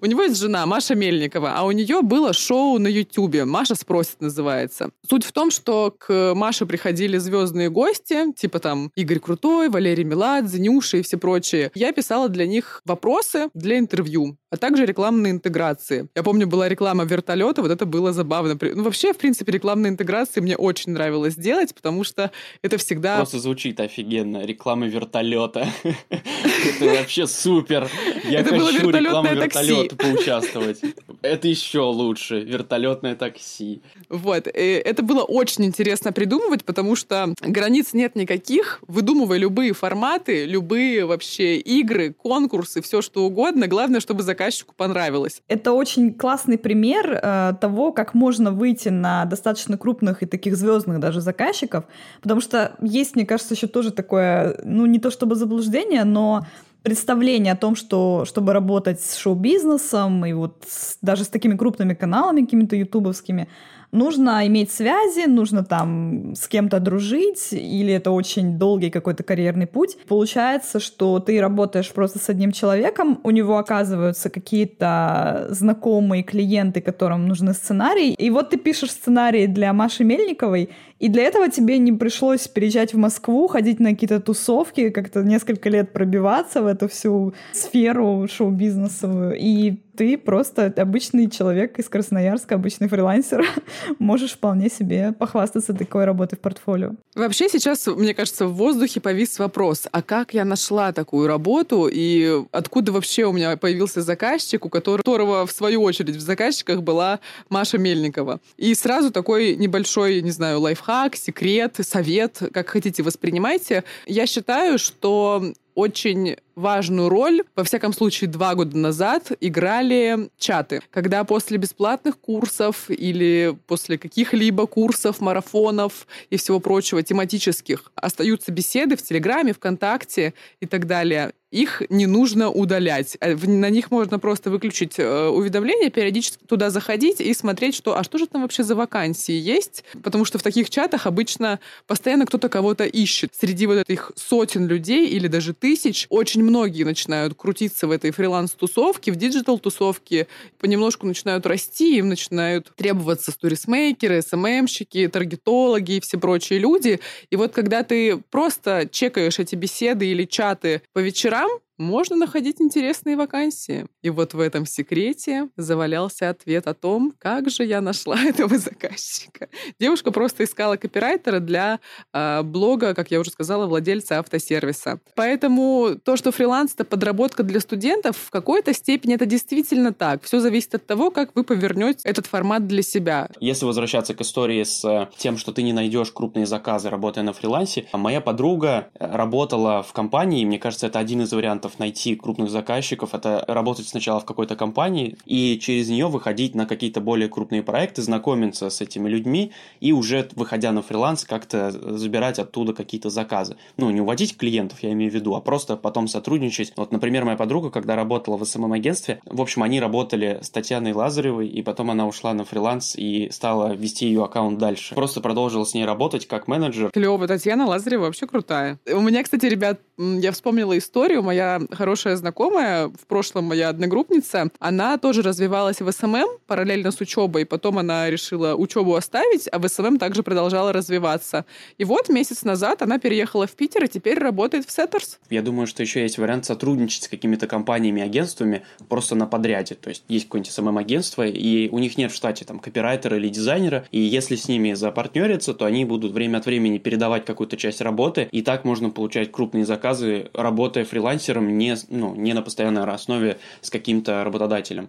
У 0.00 0.06
него 0.06 0.22
есть 0.22 0.38
жена 0.38 0.66
Маша 0.66 0.94
Мельникова, 0.94 1.54
а 1.56 1.64
у 1.64 1.70
нее 1.70 2.02
было 2.02 2.32
шоу 2.32 2.78
на 2.78 2.88
Ютубе. 2.88 3.44
Маша 3.44 3.74
спросит 3.74 4.20
называется. 4.20 4.90
Суть 5.08 5.24
в 5.24 5.32
том, 5.32 5.50
что 5.50 5.94
к 5.96 6.34
Маше 6.34 6.66
приходили 6.66 7.16
звездные 7.18 7.70
гости, 7.70 8.32
типа 8.32 8.58
там 8.58 8.90
Игорь 8.96 9.20
Крутой, 9.20 9.68
Валерий 9.68 10.04
Меладзе, 10.04 10.58
Нюша 10.58 10.96
и 10.98 11.02
все 11.02 11.16
прочие. 11.16 11.70
Я 11.74 11.92
писала 11.92 12.28
для 12.28 12.46
них 12.46 12.82
вопросы 12.84 13.50
для 13.54 13.78
интервью 13.78 14.36
а 14.50 14.56
также 14.56 14.86
рекламные 14.86 15.32
интеграции. 15.32 16.08
Я 16.14 16.22
помню, 16.22 16.46
была 16.46 16.68
реклама 16.68 17.04
вертолета, 17.04 17.62
вот 17.62 17.70
это 17.70 17.86
было 17.86 18.12
забавно. 18.12 18.58
Ну, 18.60 18.82
вообще, 18.82 19.12
в 19.12 19.18
принципе, 19.18 19.52
рекламные 19.52 19.90
интеграции 19.90 20.40
мне 20.40 20.56
очень 20.56 20.92
нравилось 20.92 21.36
делать, 21.36 21.74
потому 21.74 22.04
что 22.04 22.30
это 22.62 22.78
всегда... 22.78 23.16
Просто 23.16 23.38
звучит 23.38 23.80
офигенно. 23.80 24.44
Реклама 24.44 24.86
вертолета. 24.86 25.68
Это 25.82 26.84
вообще 26.84 27.26
супер. 27.26 27.88
Я 28.28 28.42
хочу 28.44 28.90
рекламу 28.90 29.28
вертолета 29.28 29.96
поучаствовать. 29.96 30.80
Это 31.22 31.48
еще 31.48 31.80
лучше. 31.80 32.40
Вертолетное 32.40 33.14
такси. 33.14 33.82
Вот. 34.08 34.46
Это 34.46 35.02
было 35.02 35.22
очень 35.22 35.64
интересно 35.64 36.12
придумывать, 36.12 36.64
потому 36.64 36.96
что 36.96 37.34
границ 37.40 37.92
нет 37.92 38.16
никаких. 38.16 38.80
Выдумывай 38.86 39.38
любые 39.38 39.72
форматы, 39.72 40.46
любые 40.46 41.06
вообще 41.06 41.56
игры, 41.56 42.12
конкурсы, 42.12 42.82
все 42.82 43.02
что 43.02 43.24
угодно. 43.24 43.66
Главное, 43.66 44.00
чтобы 44.00 44.22
заказчику 44.38 44.74
понравилось. 44.76 45.42
Это 45.48 45.72
очень 45.72 46.14
классный 46.14 46.58
пример 46.58 47.18
э, 47.22 47.54
того, 47.60 47.92
как 47.92 48.14
можно 48.14 48.52
выйти 48.52 48.88
на 48.88 49.24
достаточно 49.24 49.76
крупных 49.76 50.22
и 50.22 50.26
таких 50.26 50.56
звездных 50.56 51.00
даже 51.00 51.20
заказчиков, 51.20 51.84
потому 52.22 52.40
что 52.40 52.76
есть, 52.80 53.16
мне 53.16 53.26
кажется, 53.26 53.54
еще 53.54 53.66
тоже 53.66 53.90
такое, 53.90 54.56
ну 54.64 54.86
не 54.86 54.98
то 54.98 55.10
чтобы 55.10 55.34
заблуждение, 55.34 56.04
но 56.04 56.46
представление 56.82 57.52
о 57.52 57.56
том, 57.56 57.74
что 57.76 58.24
чтобы 58.24 58.52
работать 58.52 59.00
с 59.00 59.16
шоу-бизнесом 59.16 60.24
и 60.24 60.32
вот 60.32 60.64
с, 60.66 60.98
даже 61.02 61.24
с 61.24 61.28
такими 61.28 61.56
крупными 61.56 61.94
каналами 61.94 62.42
какими-то 62.42 62.76
ютубовскими, 62.76 63.48
нужно 63.92 64.46
иметь 64.46 64.70
связи, 64.70 65.26
нужно 65.26 65.64
там 65.64 66.34
с 66.34 66.48
кем-то 66.48 66.80
дружить, 66.80 67.48
или 67.52 67.92
это 67.92 68.10
очень 68.10 68.58
долгий 68.58 68.90
какой-то 68.90 69.22
карьерный 69.22 69.66
путь. 69.66 69.96
Получается, 70.06 70.80
что 70.80 71.18
ты 71.20 71.40
работаешь 71.40 71.92
просто 71.92 72.18
с 72.18 72.28
одним 72.28 72.52
человеком, 72.52 73.20
у 73.22 73.30
него 73.30 73.58
оказываются 73.58 74.30
какие-то 74.30 75.46
знакомые 75.50 76.22
клиенты, 76.22 76.80
которым 76.80 77.26
нужны 77.26 77.54
сценарии, 77.54 78.12
и 78.12 78.30
вот 78.30 78.50
ты 78.50 78.58
пишешь 78.58 78.90
сценарий 78.90 79.46
для 79.46 79.72
Маши 79.72 80.04
Мельниковой, 80.04 80.70
и 80.98 81.08
для 81.08 81.22
этого 81.22 81.48
тебе 81.48 81.78
не 81.78 81.92
пришлось 81.92 82.48
переезжать 82.48 82.92
в 82.92 82.98
Москву, 82.98 83.46
ходить 83.46 83.78
на 83.80 83.90
какие-то 83.90 84.20
тусовки, 84.20 84.90
как-то 84.90 85.22
несколько 85.22 85.68
лет 85.68 85.92
пробиваться 85.92 86.60
в 86.60 86.66
эту 86.66 86.88
всю 86.88 87.34
сферу 87.52 88.26
шоу-бизнесовую. 88.28 89.36
И 89.38 89.78
ты 89.98 90.16
просто 90.16 90.72
обычный 90.76 91.28
человек 91.28 91.80
из 91.80 91.88
Красноярска, 91.88 92.54
обычный 92.54 92.88
фрилансер, 92.88 93.44
можешь 93.98 94.34
вполне 94.34 94.70
себе 94.70 95.12
похвастаться 95.12 95.74
такой 95.74 96.04
работой 96.04 96.36
в 96.36 96.38
портфолио. 96.38 96.92
Вообще 97.16 97.48
сейчас, 97.48 97.84
мне 97.88 98.14
кажется, 98.14 98.46
в 98.46 98.54
воздухе 98.54 99.00
повис 99.00 99.40
вопрос, 99.40 99.88
а 99.90 100.02
как 100.02 100.34
я 100.34 100.44
нашла 100.44 100.92
такую 100.92 101.26
работу 101.26 101.88
и 101.92 102.44
откуда 102.52 102.92
вообще 102.92 103.24
у 103.24 103.32
меня 103.32 103.56
появился 103.56 104.00
заказчик, 104.00 104.64
у 104.64 104.68
которого 104.68 105.44
в 105.46 105.50
свою 105.50 105.82
очередь 105.82 106.14
в 106.14 106.20
заказчиках 106.20 106.82
была 106.82 107.18
Маша 107.48 107.76
Мельникова. 107.76 108.38
И 108.56 108.74
сразу 108.76 109.10
такой 109.10 109.56
небольшой, 109.56 110.22
не 110.22 110.30
знаю, 110.30 110.60
лайфхак 110.60 111.16
секрет, 111.16 111.74
совет, 111.80 112.40
как 112.54 112.68
хотите 112.68 113.02
воспринимайте. 113.02 113.82
Я 114.06 114.26
считаю, 114.26 114.78
что 114.78 115.42
очень 115.78 116.36
важную 116.58 117.08
роль, 117.08 117.42
во 117.56 117.64
всяком 117.64 117.92
случае, 117.92 118.28
два 118.28 118.54
года 118.54 118.76
назад 118.76 119.32
играли 119.40 120.28
чаты. 120.38 120.82
Когда 120.90 121.24
после 121.24 121.56
бесплатных 121.56 122.18
курсов 122.18 122.90
или 122.90 123.56
после 123.66 123.96
каких-либо 123.96 124.66
курсов, 124.66 125.20
марафонов 125.20 126.06
и 126.30 126.36
всего 126.36 126.60
прочего 126.60 127.02
тематических 127.02 127.92
остаются 127.94 128.52
беседы 128.52 128.96
в 128.96 129.02
Телеграме, 129.02 129.52
ВКонтакте 129.52 130.34
и 130.60 130.66
так 130.66 130.86
далее, 130.86 131.32
их 131.50 131.82
не 131.88 132.06
нужно 132.06 132.50
удалять. 132.50 133.16
Э, 133.20 133.34
на 133.34 133.70
них 133.70 133.90
можно 133.90 134.18
просто 134.18 134.50
выключить 134.50 134.98
э, 134.98 135.28
уведомления, 135.28 135.90
периодически 135.90 136.44
туда 136.44 136.70
заходить 136.70 137.20
и 137.20 137.32
смотреть, 137.32 137.74
что, 137.74 137.96
а 137.96 138.04
что 138.04 138.18
же 138.18 138.26
там 138.26 138.42
вообще 138.42 138.62
за 138.62 138.74
вакансии 138.74 139.32
есть, 139.32 139.84
потому 140.02 140.24
что 140.24 140.38
в 140.38 140.42
таких 140.42 140.68
чатах 140.68 141.06
обычно 141.06 141.58
постоянно 141.86 142.26
кто-то 142.26 142.48
кого-то 142.48 142.84
ищет. 142.84 143.32
Среди 143.38 143.66
вот 143.66 143.78
этих 143.88 144.12
сотен 144.16 144.66
людей 144.66 145.08
или 145.08 145.26
даже 145.26 145.54
тысяч 145.54 146.06
очень 146.10 146.42
многие 146.48 146.84
начинают 146.84 147.34
крутиться 147.34 147.86
в 147.86 147.90
этой 147.90 148.10
фриланс-тусовке, 148.10 149.12
в 149.12 149.16
digital-тусовке, 149.16 150.26
понемножку 150.58 151.06
начинают 151.06 151.46
расти, 151.46 151.98
им 151.98 152.08
начинают 152.08 152.72
требоваться 152.74 153.30
сторисмейкеры, 153.30 154.22
СММщики, 154.22 155.08
таргетологи 155.08 155.96
и 155.96 156.00
все 156.00 156.18
прочие 156.18 156.58
люди. 156.58 157.00
И 157.30 157.36
вот 157.36 157.52
когда 157.52 157.82
ты 157.82 158.16
просто 158.16 158.88
чекаешь 158.90 159.38
эти 159.38 159.54
беседы 159.54 160.06
или 160.06 160.24
чаты 160.24 160.82
по 160.92 161.00
вечерам 161.00 161.50
можно 161.78 162.16
находить 162.16 162.60
интересные 162.60 163.16
вакансии. 163.16 163.86
И 164.02 164.10
вот 164.10 164.34
в 164.34 164.40
этом 164.40 164.66
секрете 164.66 165.48
завалялся 165.56 166.28
ответ 166.28 166.66
о 166.66 166.74
том, 166.74 167.12
как 167.18 167.50
же 167.50 167.64
я 167.64 167.80
нашла 167.80 168.20
этого 168.24 168.58
заказчика. 168.58 169.48
Девушка 169.78 170.10
просто 170.10 170.44
искала 170.44 170.76
копирайтера 170.76 171.40
для 171.40 171.80
э, 172.12 172.42
блога, 172.42 172.94
как 172.94 173.10
я 173.10 173.20
уже 173.20 173.30
сказала, 173.30 173.66
владельца 173.66 174.18
автосервиса. 174.18 175.00
Поэтому 175.14 175.96
то, 176.02 176.16
что 176.16 176.32
фриланс— 176.32 176.74
это 176.74 176.84
подработка 176.84 177.42
для 177.42 177.60
студентов, 177.60 178.16
в 178.16 178.30
какой-то 178.30 178.74
степени 178.74 179.14
это 179.14 179.26
действительно 179.26 179.92
так. 179.92 180.22
Все 180.24 180.40
зависит 180.40 180.74
от 180.74 180.86
того, 180.86 181.10
как 181.10 181.34
вы 181.34 181.44
повернете 181.44 182.00
этот 182.04 182.26
формат 182.26 182.66
для 182.66 182.82
себя. 182.82 183.28
Если 183.40 183.64
возвращаться 183.64 184.14
к 184.14 184.20
истории 184.20 184.64
с 184.64 185.08
тем, 185.16 185.36
что 185.36 185.52
ты 185.52 185.62
не 185.62 185.72
найдешь 185.72 186.10
крупные 186.10 186.46
заказы, 186.46 186.90
работая 186.90 187.22
на 187.22 187.32
фрилансе, 187.32 187.86
моя 187.92 188.20
подруга 188.20 188.88
работала 188.98 189.82
в 189.82 189.92
компании, 189.92 190.42
и 190.42 190.46
мне 190.46 190.58
кажется, 190.58 190.86
это 190.86 190.98
один 190.98 191.22
из 191.22 191.32
вариантов 191.32 191.67
вариантов 191.68 191.78
найти 191.78 192.16
крупных 192.16 192.50
заказчиков– 192.50 193.10
это 193.14 193.44
работать 193.46 193.88
сначала 193.88 194.20
в 194.20 194.24
какой-то 194.24 194.56
компании 194.56 195.16
и 195.26 195.58
через 195.60 195.88
нее 195.88 196.06
выходить 196.06 196.54
на 196.54 196.66
какие-то 196.66 197.00
более 197.00 197.28
крупные 197.28 197.62
проекты, 197.62 198.02
знакомиться 198.02 198.70
с 198.70 198.80
этими 198.80 199.08
людьми 199.08 199.52
и 199.80 199.92
уже, 199.92 200.28
выходя 200.36 200.72
на 200.72 200.82
фриланс, 200.82 201.24
как-то 201.24 201.70
забирать 201.70 202.38
оттуда 202.38 202.72
какие-то 202.72 203.10
заказы. 203.10 203.56
Ну, 203.76 203.90
не 203.90 204.00
уводить 204.00 204.36
клиентов, 204.36 204.82
я 204.82 204.92
имею 204.92 205.10
в 205.10 205.14
виду, 205.14 205.34
а 205.34 205.40
просто 205.40 205.76
потом 205.76 206.08
сотрудничать. 206.08 206.72
Вот, 206.76 206.92
например, 206.92 207.24
моя 207.24 207.36
подруга, 207.36 207.70
когда 207.70 207.96
работала 207.96 208.36
в 208.36 208.44
СММ-агентстве, 208.44 209.20
в 209.24 209.40
общем, 209.40 209.62
они 209.62 209.80
работали 209.80 210.38
с 210.42 210.50
Татьяной 210.50 210.92
Лазаревой, 210.92 211.48
и 211.48 211.62
потом 211.62 211.90
она 211.90 212.06
ушла 212.06 212.34
на 212.34 212.44
фриланс 212.44 212.94
и 212.96 213.28
стала 213.30 213.74
вести 213.74 214.06
ее 214.06 214.24
аккаунт 214.24 214.58
дальше. 214.58 214.94
Просто 214.94 215.20
продолжила 215.20 215.64
с 215.64 215.74
ней 215.74 215.84
работать 215.84 216.26
как 216.26 216.48
менеджер. 216.48 216.90
Клево, 216.90 217.26
Татьяна 217.26 217.66
Лазарева 217.66 218.02
вообще 218.02 218.26
крутая. 218.26 218.78
У 218.92 219.00
меня, 219.00 219.22
кстати, 219.22 219.46
ребят, 219.46 219.80
я 219.98 220.32
вспомнила 220.32 220.78
историю. 220.78 221.22
Моя 221.22 221.60
хорошая 221.72 222.16
знакомая, 222.16 222.88
в 222.88 223.06
прошлом 223.06 223.44
моя 223.44 223.68
одногруппница, 223.68 224.50
она 224.60 224.96
тоже 224.98 225.22
развивалась 225.22 225.80
в 225.80 225.90
СММ 225.90 226.28
параллельно 226.46 226.92
с 226.92 227.00
учебой. 227.00 227.44
Потом 227.44 227.78
она 227.78 228.08
решила 228.08 228.54
учебу 228.54 228.94
оставить, 228.94 229.48
а 229.50 229.58
в 229.58 229.68
СММ 229.68 229.98
также 229.98 230.22
продолжала 230.22 230.72
развиваться. 230.72 231.44
И 231.78 231.84
вот 231.84 232.08
месяц 232.08 232.44
назад 232.44 232.82
она 232.82 232.98
переехала 232.98 233.46
в 233.46 233.52
Питер 233.52 233.84
и 233.84 233.88
теперь 233.88 234.18
работает 234.18 234.66
в 234.66 234.70
Setters. 234.70 235.18
Я 235.30 235.42
думаю, 235.42 235.66
что 235.66 235.82
еще 235.82 236.02
есть 236.02 236.18
вариант 236.18 236.44
сотрудничать 236.44 237.04
с 237.04 237.08
какими-то 237.08 237.46
компаниями, 237.46 238.02
агентствами 238.02 238.62
просто 238.88 239.16
на 239.16 239.26
подряде. 239.26 239.74
То 239.74 239.88
есть 239.88 240.04
есть 240.08 240.26
какое-нибудь 240.26 240.52
СММ-агентство, 240.52 241.26
и 241.26 241.68
у 241.70 241.78
них 241.78 241.98
нет 241.98 242.12
в 242.12 242.14
штате 242.14 242.44
там 242.44 242.60
копирайтера 242.60 243.16
или 243.16 243.28
дизайнера, 243.28 243.84
и 243.90 244.00
если 244.00 244.36
с 244.36 244.48
ними 244.48 244.74
запартнериться, 244.74 245.54
то 245.54 245.64
они 245.64 245.84
будут 245.84 246.12
время 246.12 246.38
от 246.38 246.46
времени 246.46 246.78
передавать 246.78 247.24
какую-то 247.24 247.56
часть 247.56 247.80
работы, 247.80 248.28
и 248.30 248.42
так 248.42 248.64
можно 248.64 248.90
получать 248.90 249.32
крупные 249.32 249.64
заказы, 249.64 249.87
работая 250.34 250.84
фрилансером 250.84 251.58
не, 251.58 251.76
ну, 251.88 252.14
не 252.14 252.32
на 252.32 252.42
постоянной 252.42 252.82
основе 252.84 253.38
с 253.60 253.70
каким-то 253.70 254.24
работодателем. 254.24 254.88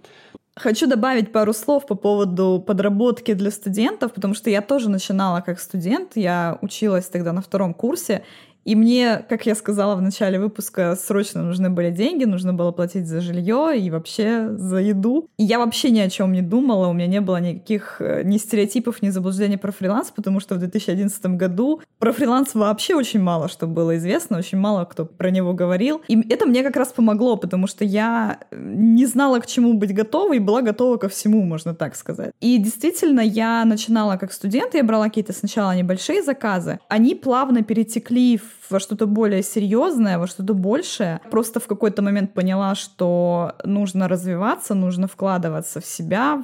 Хочу 0.55 0.87
добавить 0.87 1.31
пару 1.31 1.53
слов 1.53 1.85
по 1.85 1.95
поводу 1.95 2.61
подработки 2.65 3.33
для 3.33 3.49
студентов, 3.49 4.13
потому 4.13 4.33
что 4.33 4.49
я 4.49 4.61
тоже 4.61 4.89
начинала 4.89 5.39
как 5.39 5.59
студент, 5.59 6.11
я 6.15 6.57
училась 6.61 7.05
тогда 7.05 7.31
на 7.31 7.41
втором 7.41 7.73
курсе, 7.73 8.23
и 8.65 8.75
мне, 8.75 9.25
как 9.29 9.45
я 9.45 9.55
сказала 9.55 9.95
в 9.95 10.01
начале 10.01 10.39
выпуска, 10.39 10.95
срочно 10.95 11.43
нужны 11.43 11.69
были 11.69 11.91
деньги, 11.91 12.25
нужно 12.25 12.53
было 12.53 12.71
платить 12.71 13.07
за 13.07 13.21
жилье 13.21 13.73
и 13.77 13.89
вообще 13.89 14.49
за 14.55 14.77
еду. 14.77 15.27
И 15.37 15.43
я 15.43 15.59
вообще 15.59 15.89
ни 15.91 15.99
о 15.99 16.09
чем 16.09 16.33
не 16.33 16.41
думала, 16.41 16.87
у 16.87 16.93
меня 16.93 17.07
не 17.07 17.21
было 17.21 17.37
никаких 17.37 17.97
э, 17.99 18.23
ни 18.23 18.37
стереотипов, 18.37 19.01
ни 19.01 19.09
заблуждений 19.09 19.57
про 19.57 19.71
фриланс, 19.71 20.11
потому 20.11 20.39
что 20.39 20.55
в 20.55 20.59
2011 20.59 21.25
году 21.25 21.81
про 21.99 22.11
фриланс 22.11 22.53
вообще 22.53 22.95
очень 22.95 23.21
мало 23.21 23.47
что 23.47 23.67
было 23.67 23.97
известно, 23.97 24.37
очень 24.37 24.57
мало 24.57 24.85
кто 24.85 25.05
про 25.05 25.31
него 25.31 25.53
говорил. 25.53 26.01
И 26.07 26.19
это 26.29 26.45
мне 26.45 26.63
как 26.63 26.75
раз 26.75 26.89
помогло, 26.91 27.37
потому 27.37 27.67
что 27.67 27.85
я 27.85 28.39
не 28.51 29.05
знала, 29.05 29.39
к 29.39 29.47
чему 29.47 29.73
быть 29.73 29.93
готова 29.93 30.35
и 30.35 30.39
была 30.39 30.61
готова 30.61 30.97
ко 30.97 31.09
всему, 31.09 31.43
можно 31.43 31.73
так 31.73 31.95
сказать. 31.95 32.31
И 32.39 32.57
действительно, 32.57 33.21
я 33.21 33.65
начинала 33.65 34.17
как 34.17 34.31
студент, 34.31 34.75
я 34.75 34.83
брала 34.83 35.05
какие-то 35.05 35.33
сначала 35.33 35.75
небольшие 35.75 36.23
заказы, 36.23 36.79
они 36.87 37.15
плавно 37.15 37.63
перетекли 37.63 38.37
в 38.37 38.48
во 38.69 38.79
что-то 38.79 39.07
более 39.07 39.43
серьезное, 39.43 40.17
во 40.17 40.27
что-то 40.27 40.53
большее. 40.53 41.19
Просто 41.31 41.59
в 41.59 41.67
какой-то 41.67 42.01
момент 42.01 42.33
поняла, 42.33 42.75
что 42.75 43.53
нужно 43.63 44.07
развиваться, 44.07 44.75
нужно 44.75 45.07
вкладываться 45.07 45.81
в 45.81 45.85
себя, 45.85 46.43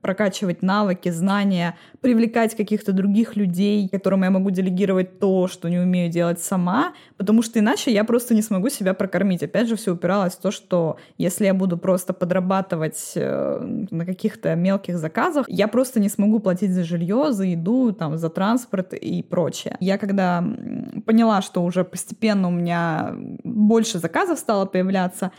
прокачивать 0.00 0.62
навыки, 0.62 1.10
знания, 1.10 1.76
привлекать 2.00 2.56
каких-то 2.56 2.92
других 2.92 3.36
людей, 3.36 3.88
которым 3.88 4.24
я 4.24 4.30
могу 4.30 4.50
делегировать 4.50 5.18
то, 5.18 5.48
что 5.48 5.68
не 5.68 5.78
умею 5.78 6.10
делать 6.10 6.40
сама, 6.40 6.92
потому 7.16 7.42
что 7.42 7.58
иначе 7.58 7.92
я 7.92 8.04
просто 8.04 8.34
не 8.34 8.42
смогу 8.42 8.68
себя 8.68 8.94
прокормить. 8.94 9.42
Опять 9.42 9.68
же, 9.68 9.76
все 9.76 9.92
упиралось 9.92 10.34
в 10.34 10.40
то, 10.40 10.50
что 10.50 10.96
если 11.18 11.46
я 11.46 11.54
буду 11.54 11.78
просто 11.78 12.12
подрабатывать 12.12 13.12
э, 13.16 13.86
на 13.90 14.06
каких-то 14.06 14.54
мелких 14.54 14.98
заказах, 14.98 15.46
я 15.48 15.68
просто 15.68 16.00
не 16.00 16.08
смогу 16.08 16.40
платить 16.40 16.72
за 16.72 16.84
жилье, 16.84 17.32
за 17.32 17.44
еду, 17.44 17.92
там, 17.92 18.18
за 18.18 18.28
транспорт 18.28 18.94
и 18.94 19.22
прочее. 19.22 19.76
Я 19.80 19.98
когда 19.98 20.44
поняла, 21.12 21.42
что 21.42 21.62
уже 21.62 21.84
постепенно 21.84 22.48
у 22.48 22.50
меня 22.50 23.14
больше 23.44 23.98
заказов 23.98 24.38
стало 24.38 24.64
появляться, 24.64 25.30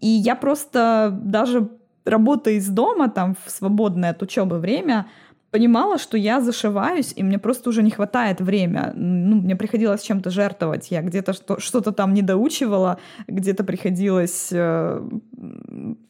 и 0.00 0.08
я 0.08 0.34
просто 0.34 1.10
даже 1.12 1.68
работая 2.06 2.54
из 2.54 2.68
дома, 2.68 3.10
там, 3.10 3.36
в 3.44 3.50
свободное 3.50 4.12
от 4.12 4.22
учебы 4.22 4.58
время, 4.58 5.06
понимала, 5.50 5.98
что 5.98 6.16
я 6.16 6.40
зашиваюсь, 6.40 7.12
и 7.16 7.22
мне 7.22 7.38
просто 7.38 7.68
уже 7.68 7.82
не 7.82 7.90
хватает 7.90 8.40
время. 8.40 8.92
Ну, 8.96 9.36
мне 9.36 9.56
приходилось 9.56 10.02
чем-то 10.02 10.30
жертвовать. 10.30 10.90
Я 10.90 11.02
где-то 11.02 11.34
что-то 11.58 11.92
там 11.92 12.14
не 12.14 12.22
доучивала, 12.22 12.96
где-то 13.28 13.62
приходилось 13.64 14.48
э, 14.52 15.02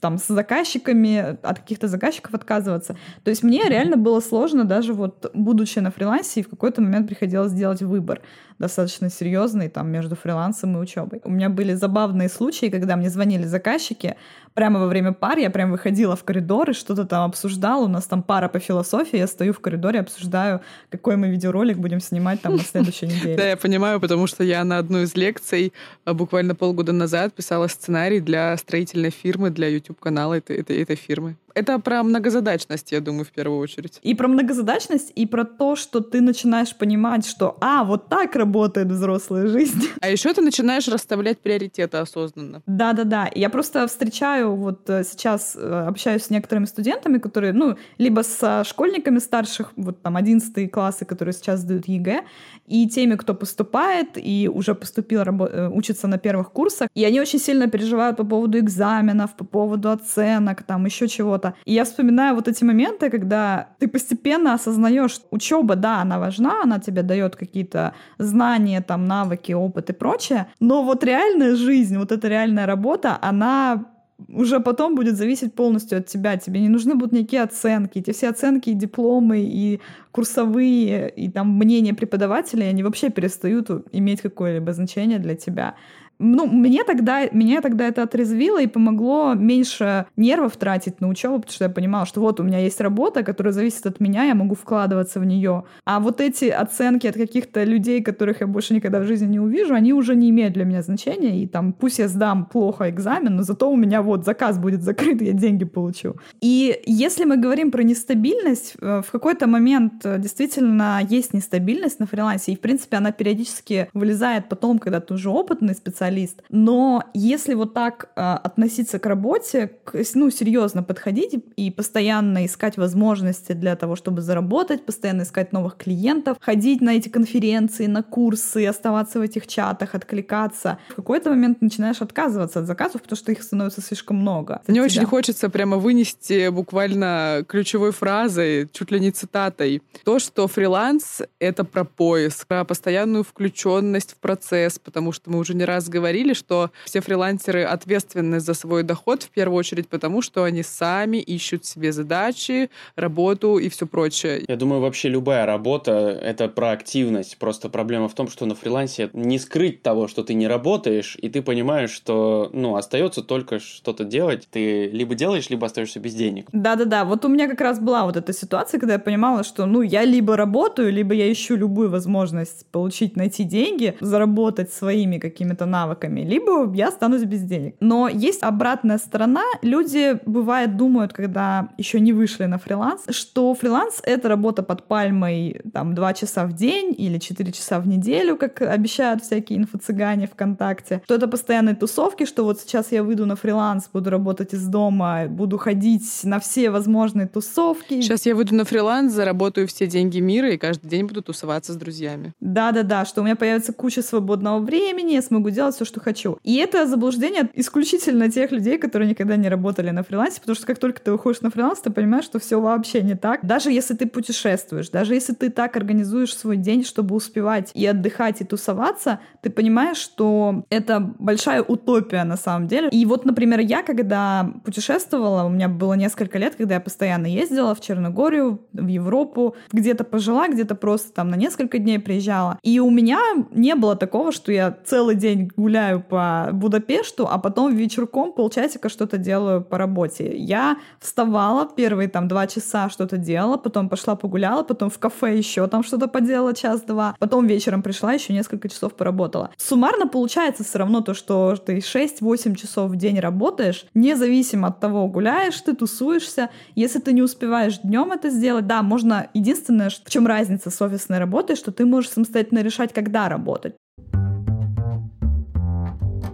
там 0.00 0.18
с 0.18 0.26
заказчиками, 0.26 1.38
от 1.42 1.58
каких-то 1.58 1.88
заказчиков 1.88 2.34
отказываться. 2.34 2.96
То 3.24 3.30
есть 3.30 3.42
мне 3.42 3.62
реально 3.68 3.96
было 3.96 4.20
сложно, 4.20 4.64
даже 4.64 4.94
вот 4.94 5.30
будучи 5.34 5.78
на 5.78 5.90
фрилансе, 5.90 6.40
и 6.40 6.42
в 6.42 6.48
какой-то 6.48 6.82
момент 6.82 7.08
приходилось 7.08 7.52
сделать 7.52 7.82
выбор 7.82 8.20
достаточно 8.58 9.08
серьезный 9.08 9.68
там 9.68 9.90
между 9.90 10.16
фрилансом 10.16 10.76
и 10.76 10.80
учебой. 10.80 11.20
У 11.24 11.30
меня 11.30 11.48
были 11.48 11.74
забавные 11.74 12.28
случаи, 12.28 12.66
когда 12.66 12.96
мне 12.96 13.08
звонили 13.08 13.44
заказчики, 13.44 14.16
прямо 14.54 14.80
во 14.80 14.86
время 14.86 15.12
пар 15.12 15.38
я 15.38 15.50
прям 15.50 15.70
выходила 15.70 16.16
в 16.16 16.24
коридор 16.24 16.70
и 16.70 16.72
что-то 16.72 17.04
там 17.04 17.28
обсуждала. 17.28 17.84
У 17.84 17.88
нас 17.88 18.06
там 18.06 18.22
пара 18.22 18.48
по 18.48 18.58
философии, 18.58 19.18
я 19.18 19.26
стою 19.26 19.52
в 19.52 19.60
коридоре, 19.60 20.00
обсуждаю, 20.00 20.60
какой 20.90 21.16
мы 21.16 21.28
видеоролик 21.30 21.78
будем 21.78 22.00
снимать 22.00 22.40
там 22.40 22.56
на 22.56 22.62
следующей 22.62 23.06
неделе. 23.08 23.36
Да, 23.36 23.48
я 23.48 23.56
понимаю, 23.56 24.00
потому 24.00 24.26
что 24.26 24.44
я 24.44 24.64
на 24.64 24.78
одну 24.78 25.02
из 25.02 25.14
лекций 25.14 25.72
а, 26.04 26.14
буквально 26.14 26.54
полгода 26.54 26.92
назад 26.92 27.34
писала 27.34 27.68
сценарий 27.68 28.20
для 28.20 28.56
строительной 28.56 29.10
фирмы, 29.10 29.50
для 29.50 29.68
YouTube-канала 29.68 30.34
этой, 30.34 30.56
этой, 30.56 30.82
этой 30.82 30.96
фирмы. 30.96 31.36
Это 31.54 31.78
про 31.78 32.02
многозадачность, 32.02 32.92
я 32.92 33.00
думаю, 33.00 33.24
в 33.24 33.30
первую 33.30 33.58
очередь. 33.58 33.98
И 34.02 34.14
про 34.14 34.28
многозадачность, 34.28 35.12
и 35.14 35.26
про 35.26 35.44
то, 35.44 35.76
что 35.76 36.00
ты 36.00 36.20
начинаешь 36.20 36.74
понимать, 36.74 37.26
что, 37.26 37.56
а, 37.60 37.84
вот 37.84 38.08
так 38.08 38.36
работает 38.36 38.88
взрослая 38.88 39.46
жизнь. 39.46 39.88
А 40.00 40.08
еще 40.08 40.32
ты 40.32 40.40
начинаешь 40.40 40.88
расставлять 40.88 41.40
приоритеты 41.40 41.98
осознанно. 41.98 42.62
Да-да-да. 42.66 43.30
Я 43.34 43.50
просто 43.50 43.86
встречаю, 43.86 44.54
вот 44.54 44.88
э, 44.88 45.04
сейчас 45.04 45.56
э, 45.56 45.86
общаюсь 45.88 46.24
с 46.24 46.30
некоторыми 46.30 46.66
студентами, 46.66 47.18
которые, 47.18 47.52
ну, 47.52 47.76
либо 47.98 48.22
с 48.22 48.64
школьниками 48.64 49.18
старших, 49.18 49.72
вот 49.76 50.02
там 50.02 50.16
11 50.16 50.70
классы, 50.70 51.04
которые 51.04 51.32
сейчас 51.32 51.60
сдают 51.60 51.88
ЕГЭ, 51.88 52.24
и 52.66 52.88
теми, 52.88 53.16
кто 53.16 53.34
поступает 53.34 54.10
и 54.16 54.48
уже 54.52 54.74
поступил, 54.74 55.22
э, 55.22 55.68
учится 55.68 56.06
на 56.08 56.18
первых 56.18 56.52
курсах, 56.52 56.88
и 56.94 57.04
они 57.04 57.20
очень 57.20 57.38
сильно 57.38 57.66
переживают 57.68 58.16
по 58.16 58.24
поводу 58.24 58.58
экзаменов, 58.58 59.34
по 59.36 59.44
поводу 59.44 59.90
оценок, 59.90 60.62
там 60.62 60.86
еще 60.86 61.08
чего-то. 61.08 61.39
И 61.64 61.72
я 61.72 61.84
вспоминаю 61.84 62.34
вот 62.34 62.48
эти 62.48 62.64
моменты, 62.64 63.10
когда 63.10 63.68
ты 63.78 63.88
постепенно 63.88 64.54
осознаешь, 64.54 65.20
учеба, 65.30 65.76
да, 65.76 66.00
она 66.00 66.18
важна, 66.18 66.62
она 66.62 66.78
тебе 66.78 67.02
дает 67.02 67.36
какие-то 67.36 67.94
знания, 68.18 68.80
там, 68.80 69.04
навыки, 69.04 69.52
опыт 69.52 69.90
и 69.90 69.92
прочее, 69.92 70.46
но 70.60 70.82
вот 70.82 71.04
реальная 71.04 71.56
жизнь, 71.56 71.96
вот 71.98 72.12
эта 72.12 72.28
реальная 72.28 72.66
работа, 72.66 73.18
она 73.20 73.84
уже 74.28 74.60
потом 74.60 74.94
будет 74.94 75.16
зависеть 75.16 75.54
полностью 75.54 75.98
от 75.98 76.06
тебя. 76.06 76.36
Тебе 76.36 76.60
не 76.60 76.68
нужны 76.68 76.94
будут 76.94 77.12
никакие 77.12 77.42
оценки. 77.42 77.98
Эти 77.98 78.12
все 78.12 78.28
оценки 78.28 78.70
и 78.70 78.74
дипломы, 78.74 79.40
и 79.40 79.80
курсовые, 80.12 81.08
и 81.08 81.30
там 81.30 81.56
мнения 81.56 81.94
преподавателей, 81.94 82.68
они 82.68 82.82
вообще 82.82 83.10
перестают 83.10 83.70
иметь 83.92 84.20
какое-либо 84.20 84.72
значение 84.72 85.18
для 85.18 85.34
тебя 85.34 85.74
ну, 86.20 86.46
мне 86.46 86.84
тогда, 86.84 87.28
меня 87.32 87.62
тогда 87.62 87.88
это 87.88 88.02
отрезвило 88.02 88.60
и 88.60 88.66
помогло 88.66 89.34
меньше 89.34 90.06
нервов 90.16 90.56
тратить 90.56 91.00
на 91.00 91.08
учебу, 91.08 91.36
потому 91.36 91.52
что 91.52 91.64
я 91.64 91.70
понимала, 91.70 92.06
что 92.06 92.20
вот 92.20 92.40
у 92.40 92.42
меня 92.42 92.58
есть 92.58 92.80
работа, 92.80 93.22
которая 93.22 93.52
зависит 93.52 93.86
от 93.86 94.00
меня, 94.00 94.24
я 94.24 94.34
могу 94.34 94.54
вкладываться 94.54 95.18
в 95.18 95.24
нее. 95.24 95.64
А 95.84 95.98
вот 95.98 96.20
эти 96.20 96.44
оценки 96.44 97.06
от 97.06 97.14
каких-то 97.14 97.64
людей, 97.64 98.02
которых 98.02 98.42
я 98.42 98.46
больше 98.46 98.74
никогда 98.74 99.00
в 99.00 99.04
жизни 99.04 99.26
не 99.26 99.40
увижу, 99.40 99.74
они 99.74 99.94
уже 99.94 100.14
не 100.14 100.28
имеют 100.28 100.52
для 100.52 100.64
меня 100.64 100.82
значения. 100.82 101.42
И 101.42 101.46
там 101.46 101.72
пусть 101.72 101.98
я 101.98 102.08
сдам 102.08 102.44
плохо 102.44 102.90
экзамен, 102.90 103.36
но 103.36 103.42
зато 103.42 103.70
у 103.70 103.76
меня 103.76 104.02
вот 104.02 104.24
заказ 104.24 104.58
будет 104.58 104.82
закрыт, 104.82 105.22
я 105.22 105.32
деньги 105.32 105.64
получу. 105.64 106.16
И 106.42 106.82
если 106.84 107.24
мы 107.24 107.38
говорим 107.38 107.70
про 107.70 107.82
нестабильность, 107.82 108.74
э, 108.80 109.02
в 109.06 109.10
какой-то 109.10 109.46
момент 109.46 110.04
э, 110.04 110.18
действительно 110.18 111.00
есть 111.08 111.32
нестабильность 111.32 111.98
на 111.98 112.06
фрилансе, 112.06 112.52
и 112.52 112.56
в 112.56 112.60
принципе 112.60 112.98
она 112.98 113.10
периодически 113.10 113.88
вылезает 113.94 114.48
потом, 114.50 114.78
когда 114.78 115.00
ты 115.00 115.14
уже 115.14 115.30
опытный 115.30 115.74
специалист, 115.74 116.09
специалист. 116.10 116.42
Но 116.50 117.04
если 117.14 117.54
вот 117.54 117.74
так 117.74 118.10
э, 118.16 118.20
относиться 118.20 118.98
к 118.98 119.06
работе, 119.06 119.70
к, 119.84 119.94
ну, 120.14 120.30
серьезно 120.30 120.82
подходить 120.82 121.34
и 121.56 121.70
постоянно 121.70 122.44
искать 122.46 122.76
возможности 122.76 123.52
для 123.52 123.76
того, 123.76 123.96
чтобы 123.96 124.22
заработать, 124.22 124.84
постоянно 124.84 125.22
искать 125.22 125.52
новых 125.52 125.76
клиентов, 125.76 126.36
ходить 126.40 126.80
на 126.80 126.96
эти 126.96 127.08
конференции, 127.08 127.86
на 127.86 128.02
курсы, 128.02 128.66
оставаться 128.66 129.18
в 129.18 129.22
этих 129.22 129.46
чатах, 129.46 129.94
откликаться, 129.94 130.78
в 130.90 130.94
какой-то 130.94 131.30
момент 131.30 131.62
начинаешь 131.62 132.02
отказываться 132.02 132.60
от 132.60 132.66
заказов, 132.66 133.02
потому 133.02 133.16
что 133.16 133.32
их 133.32 133.42
становится 133.42 133.80
слишком 133.80 134.16
много. 134.16 134.60
Мне 134.66 134.82
очень 134.82 135.04
хочется 135.04 135.48
прямо 135.48 135.76
вынести 135.76 136.48
буквально 136.48 137.44
ключевой 137.48 137.92
фразой, 137.92 138.68
чуть 138.72 138.90
ли 138.90 139.00
не 139.00 139.10
цитатой, 139.10 139.82
то, 140.04 140.18
что 140.18 140.48
фриланс— 140.48 141.22
это 141.38 141.64
про 141.64 141.84
поиск, 141.84 142.46
про 142.46 142.64
постоянную 142.64 143.24
включенность 143.24 144.12
в 144.12 144.16
процесс, 144.16 144.78
потому 144.78 145.12
что 145.12 145.30
мы 145.30 145.38
уже 145.38 145.54
не 145.54 145.64
раз 145.64 145.88
говорили, 145.88 145.99
говорили, 146.00 146.32
что 146.32 146.70
все 146.84 147.00
фрилансеры 147.00 147.62
ответственны 147.62 148.40
за 148.40 148.54
свой 148.54 148.82
доход 148.82 149.22
в 149.22 149.30
первую 149.30 149.58
очередь 149.58 149.88
потому, 149.88 150.22
что 150.22 150.44
они 150.44 150.62
сами 150.62 151.18
ищут 151.18 151.66
себе 151.66 151.92
задачи, 151.92 152.70
работу 152.96 153.58
и 153.58 153.68
все 153.68 153.86
прочее. 153.86 154.42
Я 154.48 154.56
думаю, 154.56 154.80
вообще 154.80 155.08
любая 155.10 155.44
работа— 155.44 155.92
это 156.22 156.48
про 156.48 156.70
активность. 156.70 157.36
Просто 157.36 157.68
проблема 157.68 158.08
в 158.08 158.14
том, 158.14 158.28
что 158.28 158.46
на 158.46 158.54
фрилансе 158.54 159.10
не 159.12 159.38
скрыть 159.38 159.82
того, 159.82 160.08
что 160.08 160.22
ты 160.22 160.32
не 160.34 160.48
работаешь, 160.48 161.18
и 161.20 161.28
ты 161.28 161.42
понимаешь, 161.42 161.90
что, 161.90 162.48
ну, 162.52 162.76
остается 162.76 163.22
только 163.22 163.58
что-то 163.58 164.04
делать. 164.04 164.48
Ты 164.50 164.86
либо 164.86 165.14
делаешь, 165.14 165.50
либо 165.50 165.66
остаешься 165.66 166.00
без 166.00 166.14
денег. 166.14 166.48
Да-да-да. 166.52 167.04
Вот 167.04 167.24
у 167.24 167.28
меня 167.28 167.46
как 167.46 167.60
раз 167.60 167.78
была 167.78 168.04
вот 168.04 168.16
эта 168.16 168.32
ситуация, 168.32 168.80
когда 168.80 168.94
я 168.94 168.98
понимала, 168.98 169.44
что, 169.44 169.66
ну, 169.66 169.82
я 169.82 170.04
либо 170.04 170.36
работаю, 170.36 170.90
либо 170.90 171.12
я 171.14 171.30
ищу 171.30 171.56
любую 171.56 171.90
возможность 171.90 172.66
получить, 172.72 173.16
найти 173.16 173.44
деньги, 173.44 173.94
заработать 174.00 174.72
своими 174.72 175.18
какими-то 175.18 175.66
навыками, 175.66 175.89
либо 176.24 176.72
я 176.74 176.88
останусь 176.88 177.24
без 177.24 177.42
денег. 177.42 177.76
Но 177.80 178.08
есть 178.08 178.42
обратная 178.42 178.98
сторона. 178.98 179.42
Люди, 179.62 180.18
бывает, 180.26 180.76
думают, 180.76 181.12
когда 181.12 181.68
еще 181.78 182.00
не 182.00 182.12
вышли 182.12 182.44
на 182.44 182.58
фриланс, 182.58 183.02
что 183.10 183.54
фриланс— 183.54 184.00
это 184.04 184.28
работа 184.28 184.62
под 184.62 184.86
пальмой 184.86 185.60
там 185.72 185.94
два 185.94 186.14
часа 186.14 186.46
в 186.46 186.52
день 186.52 186.94
или 186.96 187.18
четыре 187.18 187.52
часа 187.52 187.80
в 187.80 187.86
неделю, 187.86 188.36
как 188.36 188.60
обещают 188.62 189.22
всякие 189.22 189.58
инфо-цыгане 189.58 190.26
ВКонтакте, 190.26 191.02
что 191.04 191.14
это 191.14 191.28
постоянные 191.28 191.74
тусовки, 191.74 192.24
что 192.24 192.44
вот 192.44 192.60
сейчас 192.60 192.92
я 192.92 193.02
выйду 193.02 193.26
на 193.26 193.36
фриланс, 193.36 193.88
буду 193.92 194.10
работать 194.10 194.54
из 194.54 194.66
дома, 194.66 195.26
буду 195.26 195.58
ходить 195.58 196.20
на 196.24 196.40
все 196.40 196.70
возможные 196.70 197.26
тусовки. 197.26 198.00
Сейчас 198.00 198.26
я 198.26 198.34
выйду 198.34 198.54
на 198.54 198.64
фриланс, 198.64 199.12
заработаю 199.12 199.66
все 199.66 199.86
деньги 199.86 200.20
мира 200.20 200.50
и 200.50 200.56
каждый 200.56 200.88
день 200.88 201.06
буду 201.06 201.22
тусоваться 201.22 201.72
с 201.72 201.76
друзьями. 201.76 202.32
Да-да-да, 202.40 203.04
что 203.04 203.20
у 203.20 203.24
меня 203.24 203.36
появится 203.36 203.72
куча 203.72 204.02
свободного 204.02 204.58
времени, 204.58 205.12
я 205.12 205.22
смогу 205.22 205.50
делать 205.50 205.74
все, 205.80 205.84
что 205.84 206.00
хочу. 206.00 206.38
И 206.42 206.56
это 206.56 206.86
заблуждение 206.86 207.48
исключительно 207.54 208.30
тех 208.30 208.52
людей, 208.52 208.78
которые 208.78 209.08
никогда 209.08 209.36
не 209.36 209.48
работали 209.48 209.90
на 209.90 210.02
фрилансе, 210.02 210.40
потому 210.40 210.56
что 210.56 210.66
как 210.66 210.78
только 210.78 211.00
ты 211.00 211.12
выходишь 211.12 211.40
на 211.40 211.50
фриланс, 211.50 211.80
ты 211.80 211.90
понимаешь, 211.90 212.24
что 212.24 212.38
все 212.38 212.60
вообще 212.60 213.02
не 213.02 213.14
так. 213.14 213.46
Даже 213.46 213.70
если 213.70 213.94
ты 213.94 214.06
путешествуешь, 214.06 214.90
даже 214.90 215.14
если 215.14 215.32
ты 215.32 215.50
так 215.50 215.76
организуешь 215.76 216.36
свой 216.36 216.56
день, 216.56 216.84
чтобы 216.84 217.14
успевать 217.14 217.70
и 217.74 217.86
отдыхать, 217.86 218.40
и 218.42 218.44
тусоваться, 218.44 219.20
ты 219.42 219.50
понимаешь, 219.50 219.96
что 219.96 220.64
это 220.70 221.00
большая 221.18 221.62
утопия 221.62 222.24
на 222.24 222.36
самом 222.36 222.68
деле. 222.68 222.88
И 222.90 223.06
вот, 223.06 223.24
например, 223.24 223.60
я, 223.60 223.82
когда 223.82 224.52
путешествовала, 224.64 225.44
у 225.44 225.48
меня 225.48 225.68
было 225.68 225.94
несколько 225.94 226.38
лет, 226.38 226.56
когда 226.56 226.74
я 226.74 226.80
постоянно 226.80 227.26
ездила 227.26 227.74
в 227.74 227.80
Черногорию, 227.80 228.60
в 228.72 228.86
Европу, 228.86 229.56
где-то 229.72 230.04
пожила, 230.04 230.48
где-то 230.48 230.74
просто 230.74 231.12
там 231.12 231.30
на 231.30 231.36
несколько 231.36 231.78
дней 231.78 231.98
приезжала. 231.98 232.58
И 232.62 232.80
у 232.80 232.90
меня 232.90 233.20
не 233.52 233.74
было 233.74 233.96
такого, 233.96 234.32
что 234.32 234.52
я 234.52 234.76
целый 234.84 235.14
день 235.14 235.50
гуляю 235.60 236.02
по 236.02 236.48
Будапешту, 236.52 237.28
а 237.30 237.38
потом 237.38 237.74
вечерком 237.74 238.32
полчасика 238.32 238.88
что-то 238.88 239.18
делаю 239.18 239.62
по 239.62 239.78
работе. 239.78 240.36
Я 240.36 240.76
вставала, 240.98 241.66
первые 241.66 242.08
там 242.08 242.28
два 242.28 242.46
часа 242.46 242.88
что-то 242.88 243.16
делала, 243.16 243.56
потом 243.56 243.88
пошла 243.88 244.16
погуляла, 244.16 244.62
потом 244.62 244.90
в 244.90 244.98
кафе 244.98 245.36
еще 245.36 245.66
там 245.66 245.82
что-то 245.82 246.08
поделала 246.08 246.54
час-два, 246.54 247.14
потом 247.18 247.46
вечером 247.46 247.82
пришла, 247.82 248.12
еще 248.12 248.32
несколько 248.32 248.68
часов 248.68 248.94
поработала. 248.94 249.50
Суммарно 249.56 250.06
получается 250.06 250.64
все 250.64 250.78
равно 250.78 251.00
то, 251.00 251.14
что 251.14 251.54
ты 251.56 251.78
6-8 251.78 252.56
часов 252.56 252.90
в 252.90 252.96
день 252.96 253.20
работаешь, 253.20 253.86
независимо 253.94 254.68
от 254.68 254.80
того, 254.80 255.06
гуляешь 255.08 255.60
ты, 255.60 255.74
тусуешься. 255.74 256.50
Если 256.74 256.98
ты 256.98 257.12
не 257.12 257.22
успеваешь 257.22 257.78
днем 257.78 258.12
это 258.12 258.30
сделать, 258.30 258.66
да, 258.66 258.82
можно... 258.82 259.28
Единственное, 259.34 259.90
в 259.90 260.10
чем 260.10 260.26
разница 260.26 260.70
с 260.70 260.80
офисной 260.82 261.18
работой, 261.18 261.56
что 261.56 261.72
ты 261.72 261.84
можешь 261.84 262.10
самостоятельно 262.10 262.60
решать, 262.60 262.92
когда 262.92 263.28
работать. 263.28 263.74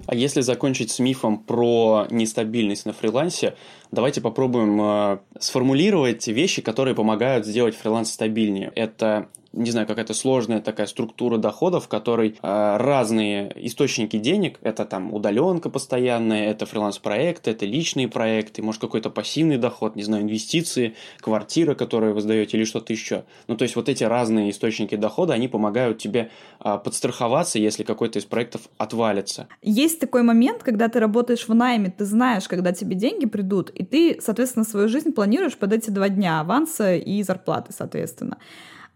А 0.06 0.14
если 0.14 0.40
закончить 0.40 0.90
с 0.90 0.98
мифом 0.98 1.38
про 1.38 2.06
нестабильность 2.10 2.86
на 2.86 2.92
фрилансе, 2.92 3.56
давайте 3.90 4.20
попробуем 4.20 4.80
э, 4.80 5.18
сформулировать 5.40 6.26
вещи, 6.28 6.62
которые 6.62 6.94
помогают 6.94 7.46
сделать 7.46 7.76
фриланс 7.76 8.12
стабильнее. 8.12 8.72
Это 8.74 9.28
не 9.56 9.70
знаю, 9.70 9.86
какая-то 9.86 10.14
сложная 10.14 10.60
такая 10.60 10.86
структура 10.86 11.38
доходов, 11.38 11.86
в 11.86 11.88
которой 11.88 12.38
э, 12.40 12.76
разные 12.76 13.52
источники 13.66 14.18
денег, 14.18 14.58
это 14.62 14.84
там 14.84 15.12
удаленка 15.12 15.70
постоянная, 15.70 16.50
это 16.50 16.66
фриланс-проекты, 16.66 17.50
это 17.50 17.64
личные 17.64 18.08
проекты, 18.08 18.62
может 18.62 18.80
какой-то 18.80 19.10
пассивный 19.10 19.56
доход, 19.56 19.96
не 19.96 20.02
знаю, 20.02 20.24
инвестиции, 20.24 20.94
квартира, 21.20 21.74
которую 21.74 22.14
вы 22.14 22.20
сдаете 22.20 22.56
или 22.58 22.64
что-то 22.64 22.92
еще. 22.92 23.24
Ну, 23.48 23.56
то 23.56 23.62
есть 23.62 23.76
вот 23.76 23.88
эти 23.88 24.04
разные 24.04 24.50
источники 24.50 24.94
дохода, 24.94 25.34
они 25.34 25.48
помогают 25.48 25.98
тебе 25.98 26.30
э, 26.62 26.78
подстраховаться, 26.84 27.58
если 27.58 27.82
какой-то 27.82 28.18
из 28.18 28.24
проектов 28.24 28.62
отвалится. 28.76 29.48
Есть 29.62 30.00
такой 30.00 30.22
момент, 30.22 30.62
когда 30.62 30.88
ты 30.88 31.00
работаешь 31.00 31.48
в 31.48 31.54
найме, 31.54 31.92
ты 31.96 32.04
знаешь, 32.04 32.46
когда 32.46 32.72
тебе 32.72 32.94
деньги 32.94 33.26
придут, 33.26 33.70
и 33.70 33.84
ты, 33.84 34.18
соответственно, 34.20 34.64
свою 34.64 34.88
жизнь 34.88 35.12
планируешь 35.12 35.56
под 35.56 35.72
эти 35.72 35.90
два 35.90 36.08
дня 36.08 36.40
аванса 36.40 36.94
и 36.94 37.22
зарплаты, 37.22 37.72
соответственно. 37.72 38.38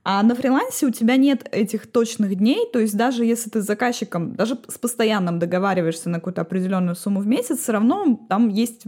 А 0.02 0.22
на 0.22 0.34
фрилансе 0.34 0.86
у 0.86 0.90
тебя 0.90 1.16
нет 1.16 1.46
этих 1.52 1.86
точных 1.86 2.34
дней, 2.34 2.66
то 2.72 2.78
есть 2.78 2.96
даже 2.96 3.24
если 3.24 3.50
ты 3.50 3.60
с 3.60 3.66
заказчиком, 3.66 4.34
даже 4.34 4.58
с 4.68 4.78
постоянным 4.78 5.38
договариваешься 5.38 6.08
на 6.08 6.18
какую-то 6.18 6.40
определенную 6.40 6.96
сумму 6.96 7.20
в 7.20 7.26
месяц, 7.26 7.58
все 7.58 7.72
равно 7.72 8.18
там 8.28 8.48
есть 8.48 8.84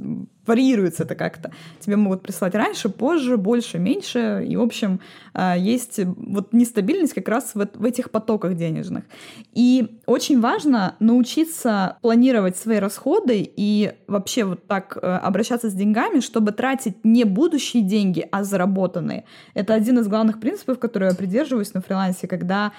варьируется 0.46 1.04
это 1.04 1.14
как-то. 1.14 1.52
Тебе 1.80 1.96
могут 1.96 2.22
прислать 2.22 2.54
раньше, 2.54 2.88
позже, 2.88 3.36
больше, 3.36 3.78
меньше. 3.78 4.44
И, 4.48 4.56
в 4.56 4.62
общем, 4.62 5.00
а, 5.34 5.56
есть 5.56 6.00
вот 6.04 6.52
нестабильность 6.52 7.14
как 7.14 7.28
раз 7.28 7.54
в, 7.54 7.68
в 7.74 7.84
этих 7.84 8.10
потоках 8.10 8.54
денежных. 8.54 9.04
И 9.52 10.00
очень 10.06 10.40
важно 10.40 10.96
научиться 11.00 11.98
планировать 12.02 12.56
свои 12.56 12.78
расходы 12.78 13.52
и 13.56 13.92
вообще 14.06 14.44
вот 14.44 14.66
так 14.66 14.98
э, 15.00 15.06
обращаться 15.06 15.70
с 15.70 15.74
деньгами, 15.74 16.20
чтобы 16.20 16.52
тратить 16.52 17.04
не 17.04 17.24
будущие 17.24 17.82
деньги, 17.82 18.26
а 18.30 18.44
заработанные. 18.44 19.24
Это 19.54 19.74
один 19.74 19.98
из 19.98 20.08
главных 20.08 20.40
принципов, 20.40 20.78
который 20.78 21.08
я 21.08 21.14
придерживаюсь 21.14 21.74
на 21.74 21.80
фрилансе, 21.80 22.26
когда 22.26 22.72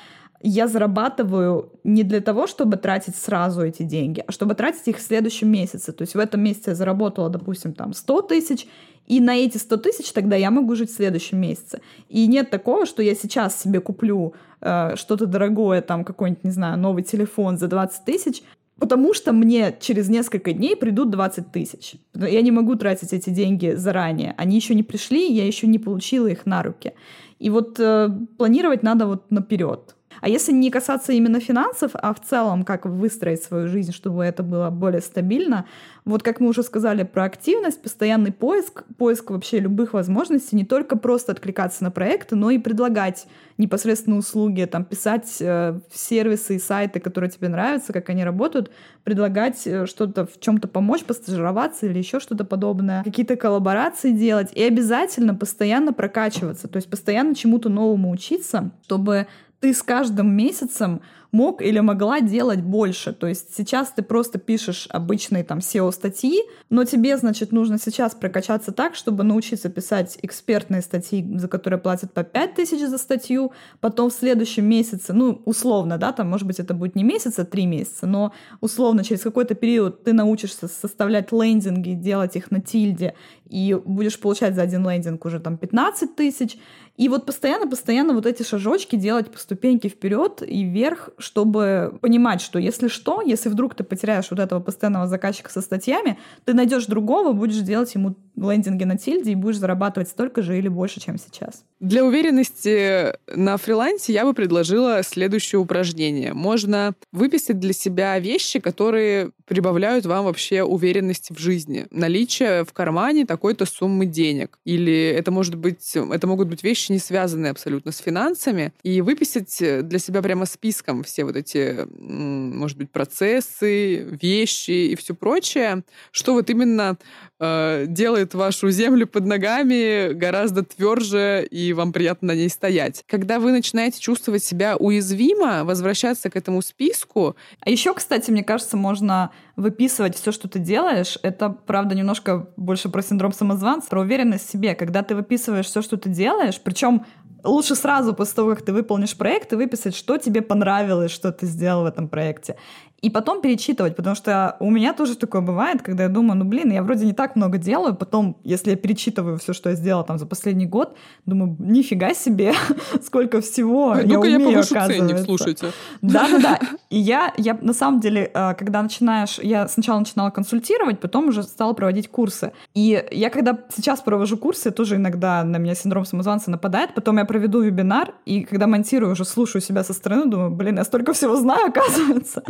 я 0.45 0.67
зарабатываю 0.67 1.71
не 1.85 2.03
для 2.03 2.19
того, 2.19 2.47
чтобы 2.47 2.75
тратить 2.75 3.15
сразу 3.15 3.61
эти 3.61 3.83
деньги, 3.83 4.23
а 4.27 4.31
чтобы 4.31 4.55
тратить 4.55 4.87
их 4.87 4.97
в 4.97 5.01
следующем 5.01 5.49
месяце. 5.49 5.93
То 5.93 6.01
есть 6.01 6.15
в 6.15 6.19
этом 6.19 6.41
месяце 6.41 6.71
я 6.71 6.75
заработала, 6.75 7.29
допустим, 7.29 7.73
там 7.73 7.93
100 7.93 8.21
тысяч, 8.23 8.67
и 9.07 9.21
на 9.21 9.35
эти 9.35 9.57
100 9.57 9.77
тысяч 9.77 10.11
тогда 10.11 10.35
я 10.35 10.51
могу 10.51 10.75
жить 10.75 10.91
в 10.91 10.95
следующем 10.95 11.39
месяце. 11.39 11.81
И 12.09 12.27
нет 12.27 12.49
такого, 12.49 12.85
что 12.85 13.01
я 13.01 13.15
сейчас 13.15 13.61
себе 13.61 13.79
куплю 13.79 14.33
э, 14.59 14.95
что-то 14.97 15.27
дорогое, 15.27 15.81
там 15.81 16.03
какой-нибудь, 16.03 16.43
не 16.43 16.51
знаю, 16.51 16.77
новый 16.77 17.03
телефон 17.03 17.57
за 17.57 17.67
20 17.67 18.03
тысяч, 18.03 18.43
потому 18.79 19.13
что 19.13 19.31
мне 19.31 19.73
через 19.79 20.09
несколько 20.09 20.51
дней 20.51 20.75
придут 20.75 21.09
20 21.09 21.53
тысяч. 21.53 21.95
Я 22.13 22.41
не 22.41 22.51
могу 22.51 22.75
тратить 22.75 23.13
эти 23.13 23.29
деньги 23.29 23.75
заранее. 23.75 24.35
Они 24.37 24.57
еще 24.57 24.75
не 24.75 24.83
пришли, 24.83 25.31
я 25.31 25.47
еще 25.47 25.67
не 25.67 25.79
получила 25.79 26.27
их 26.27 26.45
на 26.45 26.63
руки. 26.63 26.93
И 27.39 27.49
вот 27.49 27.79
э, 27.79 28.09
планировать 28.37 28.83
надо 28.83 29.05
вот 29.05 29.31
наперед. 29.31 29.95
А 30.21 30.29
если 30.29 30.51
не 30.51 30.69
касаться 30.69 31.13
именно 31.13 31.39
финансов, 31.39 31.91
а 31.93 32.13
в 32.13 32.21
целом, 32.21 32.63
как 32.63 32.85
выстроить 32.85 33.43
свою 33.43 33.67
жизнь, 33.67 33.91
чтобы 33.91 34.23
это 34.23 34.43
было 34.43 34.69
более 34.69 35.01
стабильно, 35.01 35.65
вот 36.05 36.21
как 36.21 36.39
мы 36.39 36.49
уже 36.49 36.63
сказали 36.63 37.03
про 37.03 37.23
активность, 37.23 37.81
постоянный 37.81 38.31
поиск, 38.31 38.83
поиск 38.97 39.31
вообще 39.31 39.59
любых 39.59 39.93
возможностей, 39.93 40.55
не 40.55 40.65
только 40.65 40.97
просто 40.97 41.31
откликаться 41.31 41.83
на 41.83 41.91
проекты, 41.91 42.35
но 42.35 42.49
и 42.49 42.57
предлагать 42.57 43.25
непосредственно 43.57 44.17
услуги, 44.17 44.65
там, 44.65 44.83
писать 44.83 45.37
э, 45.39 45.79
сервисы 45.93 46.55
и 46.55 46.59
сайты, 46.59 46.99
которые 46.99 47.29
тебе 47.29 47.47
нравятся, 47.49 47.93
как 47.93 48.09
они 48.09 48.23
работают, 48.23 48.71
предлагать 49.03 49.65
э, 49.65 49.85
что-то 49.85 50.25
в 50.25 50.39
чем-то 50.39 50.67
помочь, 50.67 51.03
постажироваться 51.03 51.85
или 51.85 51.97
еще 51.97 52.19
что-то 52.19 52.43
подобное, 52.43 53.03
какие-то 53.03 53.35
коллаборации 53.35 54.11
делать 54.11 54.49
и 54.53 54.63
обязательно 54.63 55.35
постоянно 55.35 55.93
прокачиваться, 55.93 56.67
то 56.67 56.77
есть 56.77 56.89
постоянно 56.89 57.35
чему-то 57.35 57.69
новому 57.69 58.11
учиться, 58.11 58.71
чтобы 58.85 59.27
ты 59.63 59.73
с 59.73 59.81
каждым 59.81 60.35
месяцем 60.35 60.99
мог 61.31 61.61
или 61.61 61.79
могла 61.79 62.19
делать 62.19 62.61
больше. 62.61 63.13
То 63.13 63.27
есть 63.27 63.55
сейчас 63.55 63.91
ты 63.91 64.03
просто 64.03 64.37
пишешь 64.37 64.87
обычные 64.89 65.45
там 65.45 65.59
SEO-статьи, 65.59 66.41
но 66.69 66.83
тебе, 66.83 67.17
значит, 67.17 67.53
нужно 67.53 67.79
сейчас 67.79 68.13
прокачаться 68.13 68.73
так, 68.73 68.93
чтобы 68.93 69.23
научиться 69.23 69.69
писать 69.69 70.19
экспертные 70.21 70.81
статьи, 70.81 71.25
за 71.37 71.47
которые 71.47 71.79
платят 71.79 72.13
по 72.13 72.23
5 72.23 72.55
тысяч 72.55 72.85
за 72.85 72.97
статью, 72.97 73.53
потом 73.79 74.09
в 74.09 74.13
следующем 74.13 74.65
месяце, 74.65 75.13
ну, 75.13 75.41
условно, 75.45 75.97
да, 75.97 76.11
там, 76.11 76.29
может 76.29 76.45
быть, 76.45 76.59
это 76.59 76.73
будет 76.73 76.95
не 76.95 77.03
месяц, 77.03 77.39
а 77.39 77.45
три 77.45 77.65
месяца, 77.65 78.05
но 78.05 78.33
условно 78.59 79.03
через 79.03 79.21
какой-то 79.21 79.55
период 79.55 80.03
ты 80.03 80.11
научишься 80.11 80.67
составлять 80.67 81.31
лендинги, 81.31 81.93
делать 81.93 82.35
их 82.35 82.51
на 82.51 82.61
тильде, 82.61 83.15
и 83.49 83.79
будешь 83.85 84.19
получать 84.19 84.55
за 84.55 84.61
один 84.61 84.87
лендинг 84.87 85.25
уже 85.25 85.39
там 85.39 85.57
15 85.57 86.15
тысяч, 86.15 86.57
и 86.95 87.09
вот 87.09 87.25
постоянно-постоянно 87.25 88.13
вот 88.13 88.27
эти 88.27 88.43
шажочки 88.43 88.95
делать 88.95 89.31
по 89.31 89.39
ступеньке 89.39 89.89
вперед 89.89 90.43
и 90.45 90.63
вверх, 90.63 91.09
чтобы 91.17 91.97
понимать, 92.01 92.39
что 92.39 92.59
если 92.59 92.87
что, 92.87 93.21
если 93.21 93.49
вдруг 93.49 93.73
ты 93.73 93.83
потеряешь 93.83 94.29
вот 94.29 94.39
этого 94.39 94.59
постоянного 94.59 95.07
заказчика 95.07 95.51
со 95.51 95.61
статьями, 95.61 96.19
ты 96.45 96.53
найдешь 96.53 96.85
другого, 96.85 97.31
будешь 97.31 97.61
делать 97.61 97.93
ему 97.95 98.15
лендинге 98.35 98.85
на 98.85 98.97
тильде 98.97 99.31
и 99.31 99.35
будешь 99.35 99.57
зарабатывать 99.57 100.09
столько 100.09 100.41
же 100.41 100.57
или 100.57 100.67
больше, 100.67 100.99
чем 100.99 101.17
сейчас. 101.17 101.63
Для 101.79 102.05
уверенности 102.05 103.13
на 103.35 103.57
фрилансе 103.57 104.13
я 104.13 104.23
бы 104.25 104.33
предложила 104.33 105.03
следующее 105.03 105.59
упражнение. 105.59 106.33
Можно 106.33 106.95
выписать 107.11 107.59
для 107.59 107.73
себя 107.73 108.17
вещи, 108.19 108.59
которые 108.59 109.31
прибавляют 109.45 110.05
вам 110.05 110.25
вообще 110.25 110.63
уверенности 110.63 111.33
в 111.33 111.39
жизни. 111.39 111.85
Наличие 111.91 112.63
в 112.63 112.71
кармане 112.71 113.25
такой-то 113.25 113.65
суммы 113.65 114.05
денег. 114.05 114.59
Или 114.63 115.09
это 115.09 115.31
может 115.31 115.55
быть, 115.55 115.95
это 115.95 116.25
могут 116.25 116.47
быть 116.47 116.63
вещи, 116.63 116.91
не 116.93 116.99
связанные 116.99 117.51
абсолютно 117.51 117.91
с 117.91 117.97
финансами. 117.97 118.71
И 118.83 119.01
выписать 119.01 119.57
для 119.59 119.99
себя 119.99 120.21
прямо 120.21 120.45
списком 120.45 121.03
все 121.03 121.25
вот 121.25 121.35
эти, 121.35 121.85
может 121.99 122.77
быть, 122.77 122.91
процессы, 122.91 124.03
вещи 124.21 124.71
и 124.71 124.95
все 124.95 125.13
прочее, 125.13 125.83
что 126.11 126.33
вот 126.33 126.49
именно 126.49 126.97
э, 127.39 127.85
делает 127.87 128.22
вашу 128.33 128.69
землю 128.71 129.07
под 129.07 129.25
ногами 129.25 130.13
гораздо 130.13 130.63
тверже 130.63 131.45
и 131.49 131.73
вам 131.73 131.91
приятно 131.91 132.29
на 132.29 132.35
ней 132.35 132.49
стоять. 132.49 133.03
Когда 133.07 133.39
вы 133.39 133.51
начинаете 133.51 133.99
чувствовать 133.99 134.43
себя 134.43 134.77
уязвимо, 134.77 135.63
возвращаться 135.63 136.29
к 136.29 136.35
этому 136.35 136.61
списку. 136.61 137.35
А 137.59 137.69
еще, 137.69 137.93
кстати, 137.93 138.31
мне 138.31 138.43
кажется, 138.43 138.77
можно 138.77 139.31
выписывать 139.55 140.15
все, 140.15 140.31
что 140.31 140.47
ты 140.47 140.59
делаешь. 140.59 141.17
Это, 141.23 141.49
правда, 141.49 141.95
немножко 141.95 142.47
больше 142.57 142.89
про 142.89 143.01
синдром 143.01 143.33
самозванца, 143.33 143.89
про 143.89 144.01
уверенность 144.01 144.47
в 144.47 144.51
себе. 144.51 144.75
Когда 144.75 145.03
ты 145.03 145.15
выписываешь 145.15 145.65
все, 145.65 145.81
что 145.81 145.97
ты 145.97 146.09
делаешь, 146.09 146.59
причем 146.63 147.05
лучше 147.43 147.75
сразу 147.75 148.13
после 148.13 148.35
того, 148.35 148.49
как 148.51 148.63
ты 148.63 148.73
выполнишь 148.73 149.17
проект, 149.17 149.53
и 149.53 149.55
выписать, 149.55 149.95
что 149.95 150.17
тебе 150.17 150.41
понравилось, 150.41 151.11
что 151.11 151.31
ты 151.31 151.45
сделал 151.45 151.83
в 151.83 151.87
этом 151.87 152.07
проекте 152.07 152.55
и 153.03 153.09
потом 153.09 153.41
перечитывать, 153.41 153.97
потому 153.97 154.15
что 154.15 154.55
у 154.61 154.71
меня 154.71 154.93
тоже 154.93 155.17
такое 155.17 155.41
бывает, 155.41 155.81
когда 155.81 156.03
я 156.03 156.09
думаю, 156.09 156.37
ну 156.37 156.45
блин, 156.45 156.71
я 156.71 156.81
вроде 156.81 157.05
не 157.05 157.11
так 157.11 157.35
много 157.35 157.57
делаю, 157.57 157.95
потом, 157.95 158.37
если 158.45 158.71
я 158.71 158.77
перечитываю 158.77 159.37
все, 159.37 159.51
что 159.51 159.69
я 159.69 159.75
сделала 159.75 160.05
там 160.05 160.17
за 160.17 160.25
последний 160.25 160.65
год, 160.65 160.95
думаю, 161.25 161.57
нифига 161.59 162.13
себе, 162.13 162.53
сколько 163.03 163.41
всего 163.41 163.97
я 163.97 164.17
умею, 164.17 164.39
я 164.39 164.45
повышу 164.45 164.75
ценник, 164.75 165.19
слушайте. 165.19 165.67
Да-да-да. 166.01 166.59
И 166.89 166.97
я, 166.97 167.33
я 167.37 167.57
на 167.61 167.73
самом 167.73 167.99
деле, 167.99 168.31
э, 168.33 168.53
когда 168.53 168.81
начинаешь, 168.81 169.37
я 169.39 169.67
сначала 169.67 169.99
начинала 169.99 170.29
консультировать, 170.29 171.01
потом 171.01 171.27
уже 171.27 171.43
стала 171.43 171.73
проводить 171.73 172.07
курсы. 172.07 172.53
И 172.73 173.05
я 173.11 173.29
когда 173.29 173.59
сейчас 173.75 173.99
провожу 173.99 174.37
курсы, 174.37 174.71
тоже 174.71 174.95
иногда 174.95 175.43
на 175.43 175.57
меня 175.57 175.75
синдром 175.75 176.05
самозванца 176.05 176.51
нападает, 176.51 176.95
потом 176.95 177.17
я 177.17 177.25
проведу 177.25 177.59
вебинар, 177.59 178.13
и 178.25 178.45
когда 178.45 178.65
монтирую, 178.65 179.11
уже 179.11 179.25
слушаю 179.25 179.61
себя 179.61 179.83
со 179.83 179.91
стороны, 179.91 180.25
думаю, 180.25 180.51
блин, 180.51 180.77
я 180.77 180.85
столько 180.85 181.11
всего 181.11 181.35
знаю, 181.35 181.67
оказывается. 181.67 182.43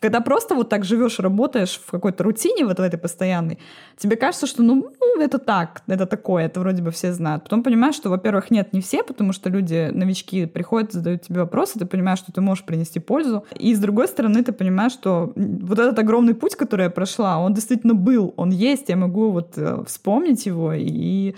Когда 0.00 0.20
просто 0.20 0.54
вот 0.54 0.68
так 0.68 0.84
живешь, 0.84 1.18
работаешь 1.18 1.80
в 1.86 1.90
какой-то 1.90 2.24
рутине 2.24 2.64
вот 2.64 2.78
в 2.78 2.82
этой 2.82 2.98
постоянной, 2.98 3.58
тебе 3.96 4.16
кажется, 4.16 4.46
что 4.46 4.62
ну, 4.62 4.92
ну 5.00 5.20
это 5.20 5.38
так, 5.38 5.82
это 5.86 6.06
такое, 6.06 6.46
это 6.46 6.60
вроде 6.60 6.82
бы 6.82 6.90
все 6.90 7.12
знают. 7.12 7.44
Потом 7.44 7.62
понимаешь, 7.62 7.94
что, 7.94 8.10
во-первых, 8.10 8.50
нет, 8.50 8.72
не 8.72 8.80
все, 8.80 9.02
потому 9.02 9.32
что 9.32 9.50
люди, 9.50 9.90
новички, 9.92 10.46
приходят, 10.46 10.92
задают 10.92 11.22
тебе 11.22 11.40
вопросы, 11.40 11.78
ты 11.78 11.86
понимаешь, 11.86 12.18
что 12.18 12.32
ты 12.32 12.40
можешь 12.40 12.64
принести 12.64 13.00
пользу. 13.00 13.44
И 13.58 13.74
с 13.74 13.78
другой 13.78 14.08
стороны, 14.08 14.42
ты 14.42 14.52
понимаешь, 14.52 14.92
что 14.92 15.32
вот 15.34 15.78
этот 15.78 15.98
огромный 15.98 16.34
путь, 16.34 16.56
который 16.56 16.84
я 16.84 16.90
прошла, 16.90 17.38
он 17.38 17.54
действительно 17.54 17.94
был, 17.94 18.34
он 18.36 18.50
есть, 18.50 18.88
я 18.88 18.96
могу 18.96 19.30
вот 19.30 19.52
э, 19.56 19.82
вспомнить 19.86 20.46
его 20.46 20.72
и 20.74 21.34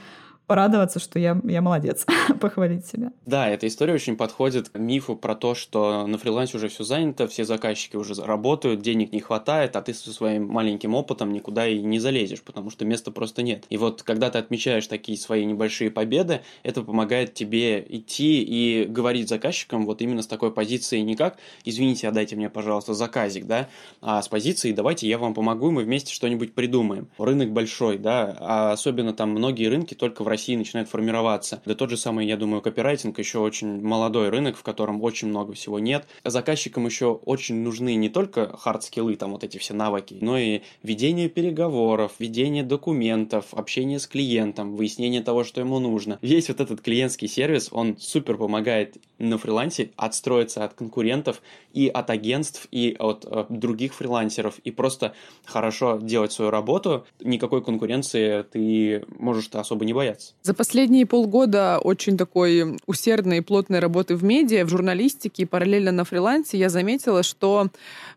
порадоваться, 0.46 1.00
что 1.00 1.18
я, 1.18 1.40
я 1.44 1.60
молодец, 1.60 2.06
похвалить 2.40 2.86
себя. 2.86 3.12
Да, 3.26 3.48
эта 3.48 3.66
история 3.66 3.94
очень 3.94 4.16
подходит 4.16 4.68
к 4.68 4.78
мифу 4.78 5.16
про 5.16 5.34
то, 5.34 5.54
что 5.54 6.06
на 6.06 6.18
фрилансе 6.18 6.56
уже 6.56 6.68
все 6.68 6.84
занято, 6.84 7.26
все 7.26 7.44
заказчики 7.44 7.96
уже 7.96 8.14
работают, 8.22 8.80
денег 8.80 9.12
не 9.12 9.20
хватает, 9.20 9.76
а 9.76 9.82
ты 9.82 9.92
со 9.92 10.12
своим 10.12 10.46
маленьким 10.46 10.94
опытом 10.94 11.32
никуда 11.32 11.66
и 11.66 11.82
не 11.82 11.98
залезешь, 11.98 12.42
потому 12.42 12.70
что 12.70 12.84
места 12.84 13.10
просто 13.10 13.42
нет. 13.42 13.64
И 13.70 13.76
вот 13.76 14.02
когда 14.02 14.30
ты 14.30 14.38
отмечаешь 14.38 14.86
такие 14.86 15.18
свои 15.18 15.44
небольшие 15.44 15.90
победы, 15.90 16.42
это 16.62 16.82
помогает 16.82 17.34
тебе 17.34 17.84
идти 17.88 18.42
и 18.42 18.84
говорить 18.84 19.28
заказчикам 19.28 19.84
вот 19.84 20.00
именно 20.00 20.22
с 20.22 20.26
такой 20.26 20.52
позиции 20.52 21.00
не 21.00 21.16
как 21.16 21.38
«извините, 21.64 22.08
отдайте 22.08 22.36
мне, 22.36 22.48
пожалуйста, 22.50 22.94
заказик», 22.94 23.46
да, 23.46 23.68
а 24.00 24.22
с 24.22 24.28
позиции 24.28 24.72
«давайте 24.72 25.08
я 25.08 25.18
вам 25.18 25.34
помогу, 25.34 25.72
мы 25.72 25.82
вместе 25.82 26.14
что-нибудь 26.14 26.54
придумаем». 26.54 27.08
Рынок 27.18 27.50
большой, 27.50 27.98
да, 27.98 28.36
а 28.38 28.72
особенно 28.72 29.12
там 29.12 29.30
многие 29.30 29.66
рынки 29.66 29.94
только 29.94 30.22
в 30.22 30.28
России 30.28 30.35
начинает 30.56 30.88
формироваться. 30.88 31.62
Да 31.64 31.74
тот 31.74 31.90
же 31.90 31.96
самый, 31.96 32.26
я 32.26 32.36
думаю, 32.36 32.62
копирайтинг 32.62 33.18
еще 33.18 33.38
очень 33.38 33.80
молодой 33.80 34.28
рынок, 34.28 34.56
в 34.56 34.62
котором 34.62 35.02
очень 35.02 35.28
много 35.28 35.52
всего 35.52 35.78
нет. 35.78 36.06
Заказчикам 36.24 36.86
еще 36.86 37.12
очень 37.12 37.56
нужны 37.62 37.94
не 37.94 38.08
только 38.08 38.56
хард-скиллы, 38.56 39.16
там 39.16 39.32
вот 39.32 39.44
эти 39.44 39.58
все 39.58 39.74
навыки, 39.74 40.18
но 40.20 40.38
и 40.38 40.60
ведение 40.82 41.28
переговоров, 41.28 42.12
ведение 42.18 42.62
документов, 42.62 43.46
общение 43.52 43.98
с 43.98 44.06
клиентом, 44.06 44.76
выяснение 44.76 45.22
того, 45.22 45.44
что 45.44 45.60
ему 45.60 45.78
нужно. 45.78 46.18
Весь 46.22 46.48
вот 46.48 46.60
этот 46.60 46.80
клиентский 46.80 47.28
сервис, 47.28 47.68
он 47.70 47.96
супер 47.98 48.36
помогает 48.36 48.96
на 49.18 49.38
фрилансе 49.38 49.90
отстроиться 49.96 50.64
от 50.64 50.74
конкурентов 50.74 51.42
и 51.72 51.88
от 51.88 52.10
агентств, 52.10 52.68
и 52.70 52.96
от 52.98 53.24
э, 53.24 53.46
других 53.48 53.94
фрилансеров, 53.94 54.58
и 54.60 54.70
просто 54.70 55.14
хорошо 55.44 55.98
делать 56.00 56.32
свою 56.32 56.50
работу. 56.50 57.06
Никакой 57.20 57.62
конкуренции 57.62 58.42
ты 58.42 59.04
можешь 59.18 59.48
особо 59.52 59.84
не 59.84 59.92
бояться. 59.92 60.25
За 60.42 60.54
последние 60.54 61.06
полгода 61.06 61.78
очень 61.82 62.16
такой 62.16 62.78
усердной 62.86 63.38
и 63.38 63.40
плотной 63.40 63.80
работы 63.80 64.14
в 64.14 64.22
медиа, 64.22 64.64
в 64.64 64.68
журналистике 64.68 65.42
и 65.42 65.46
параллельно 65.46 65.92
на 65.92 66.04
фрилансе 66.04 66.58
я 66.58 66.68
заметила, 66.68 67.22
что 67.22 67.68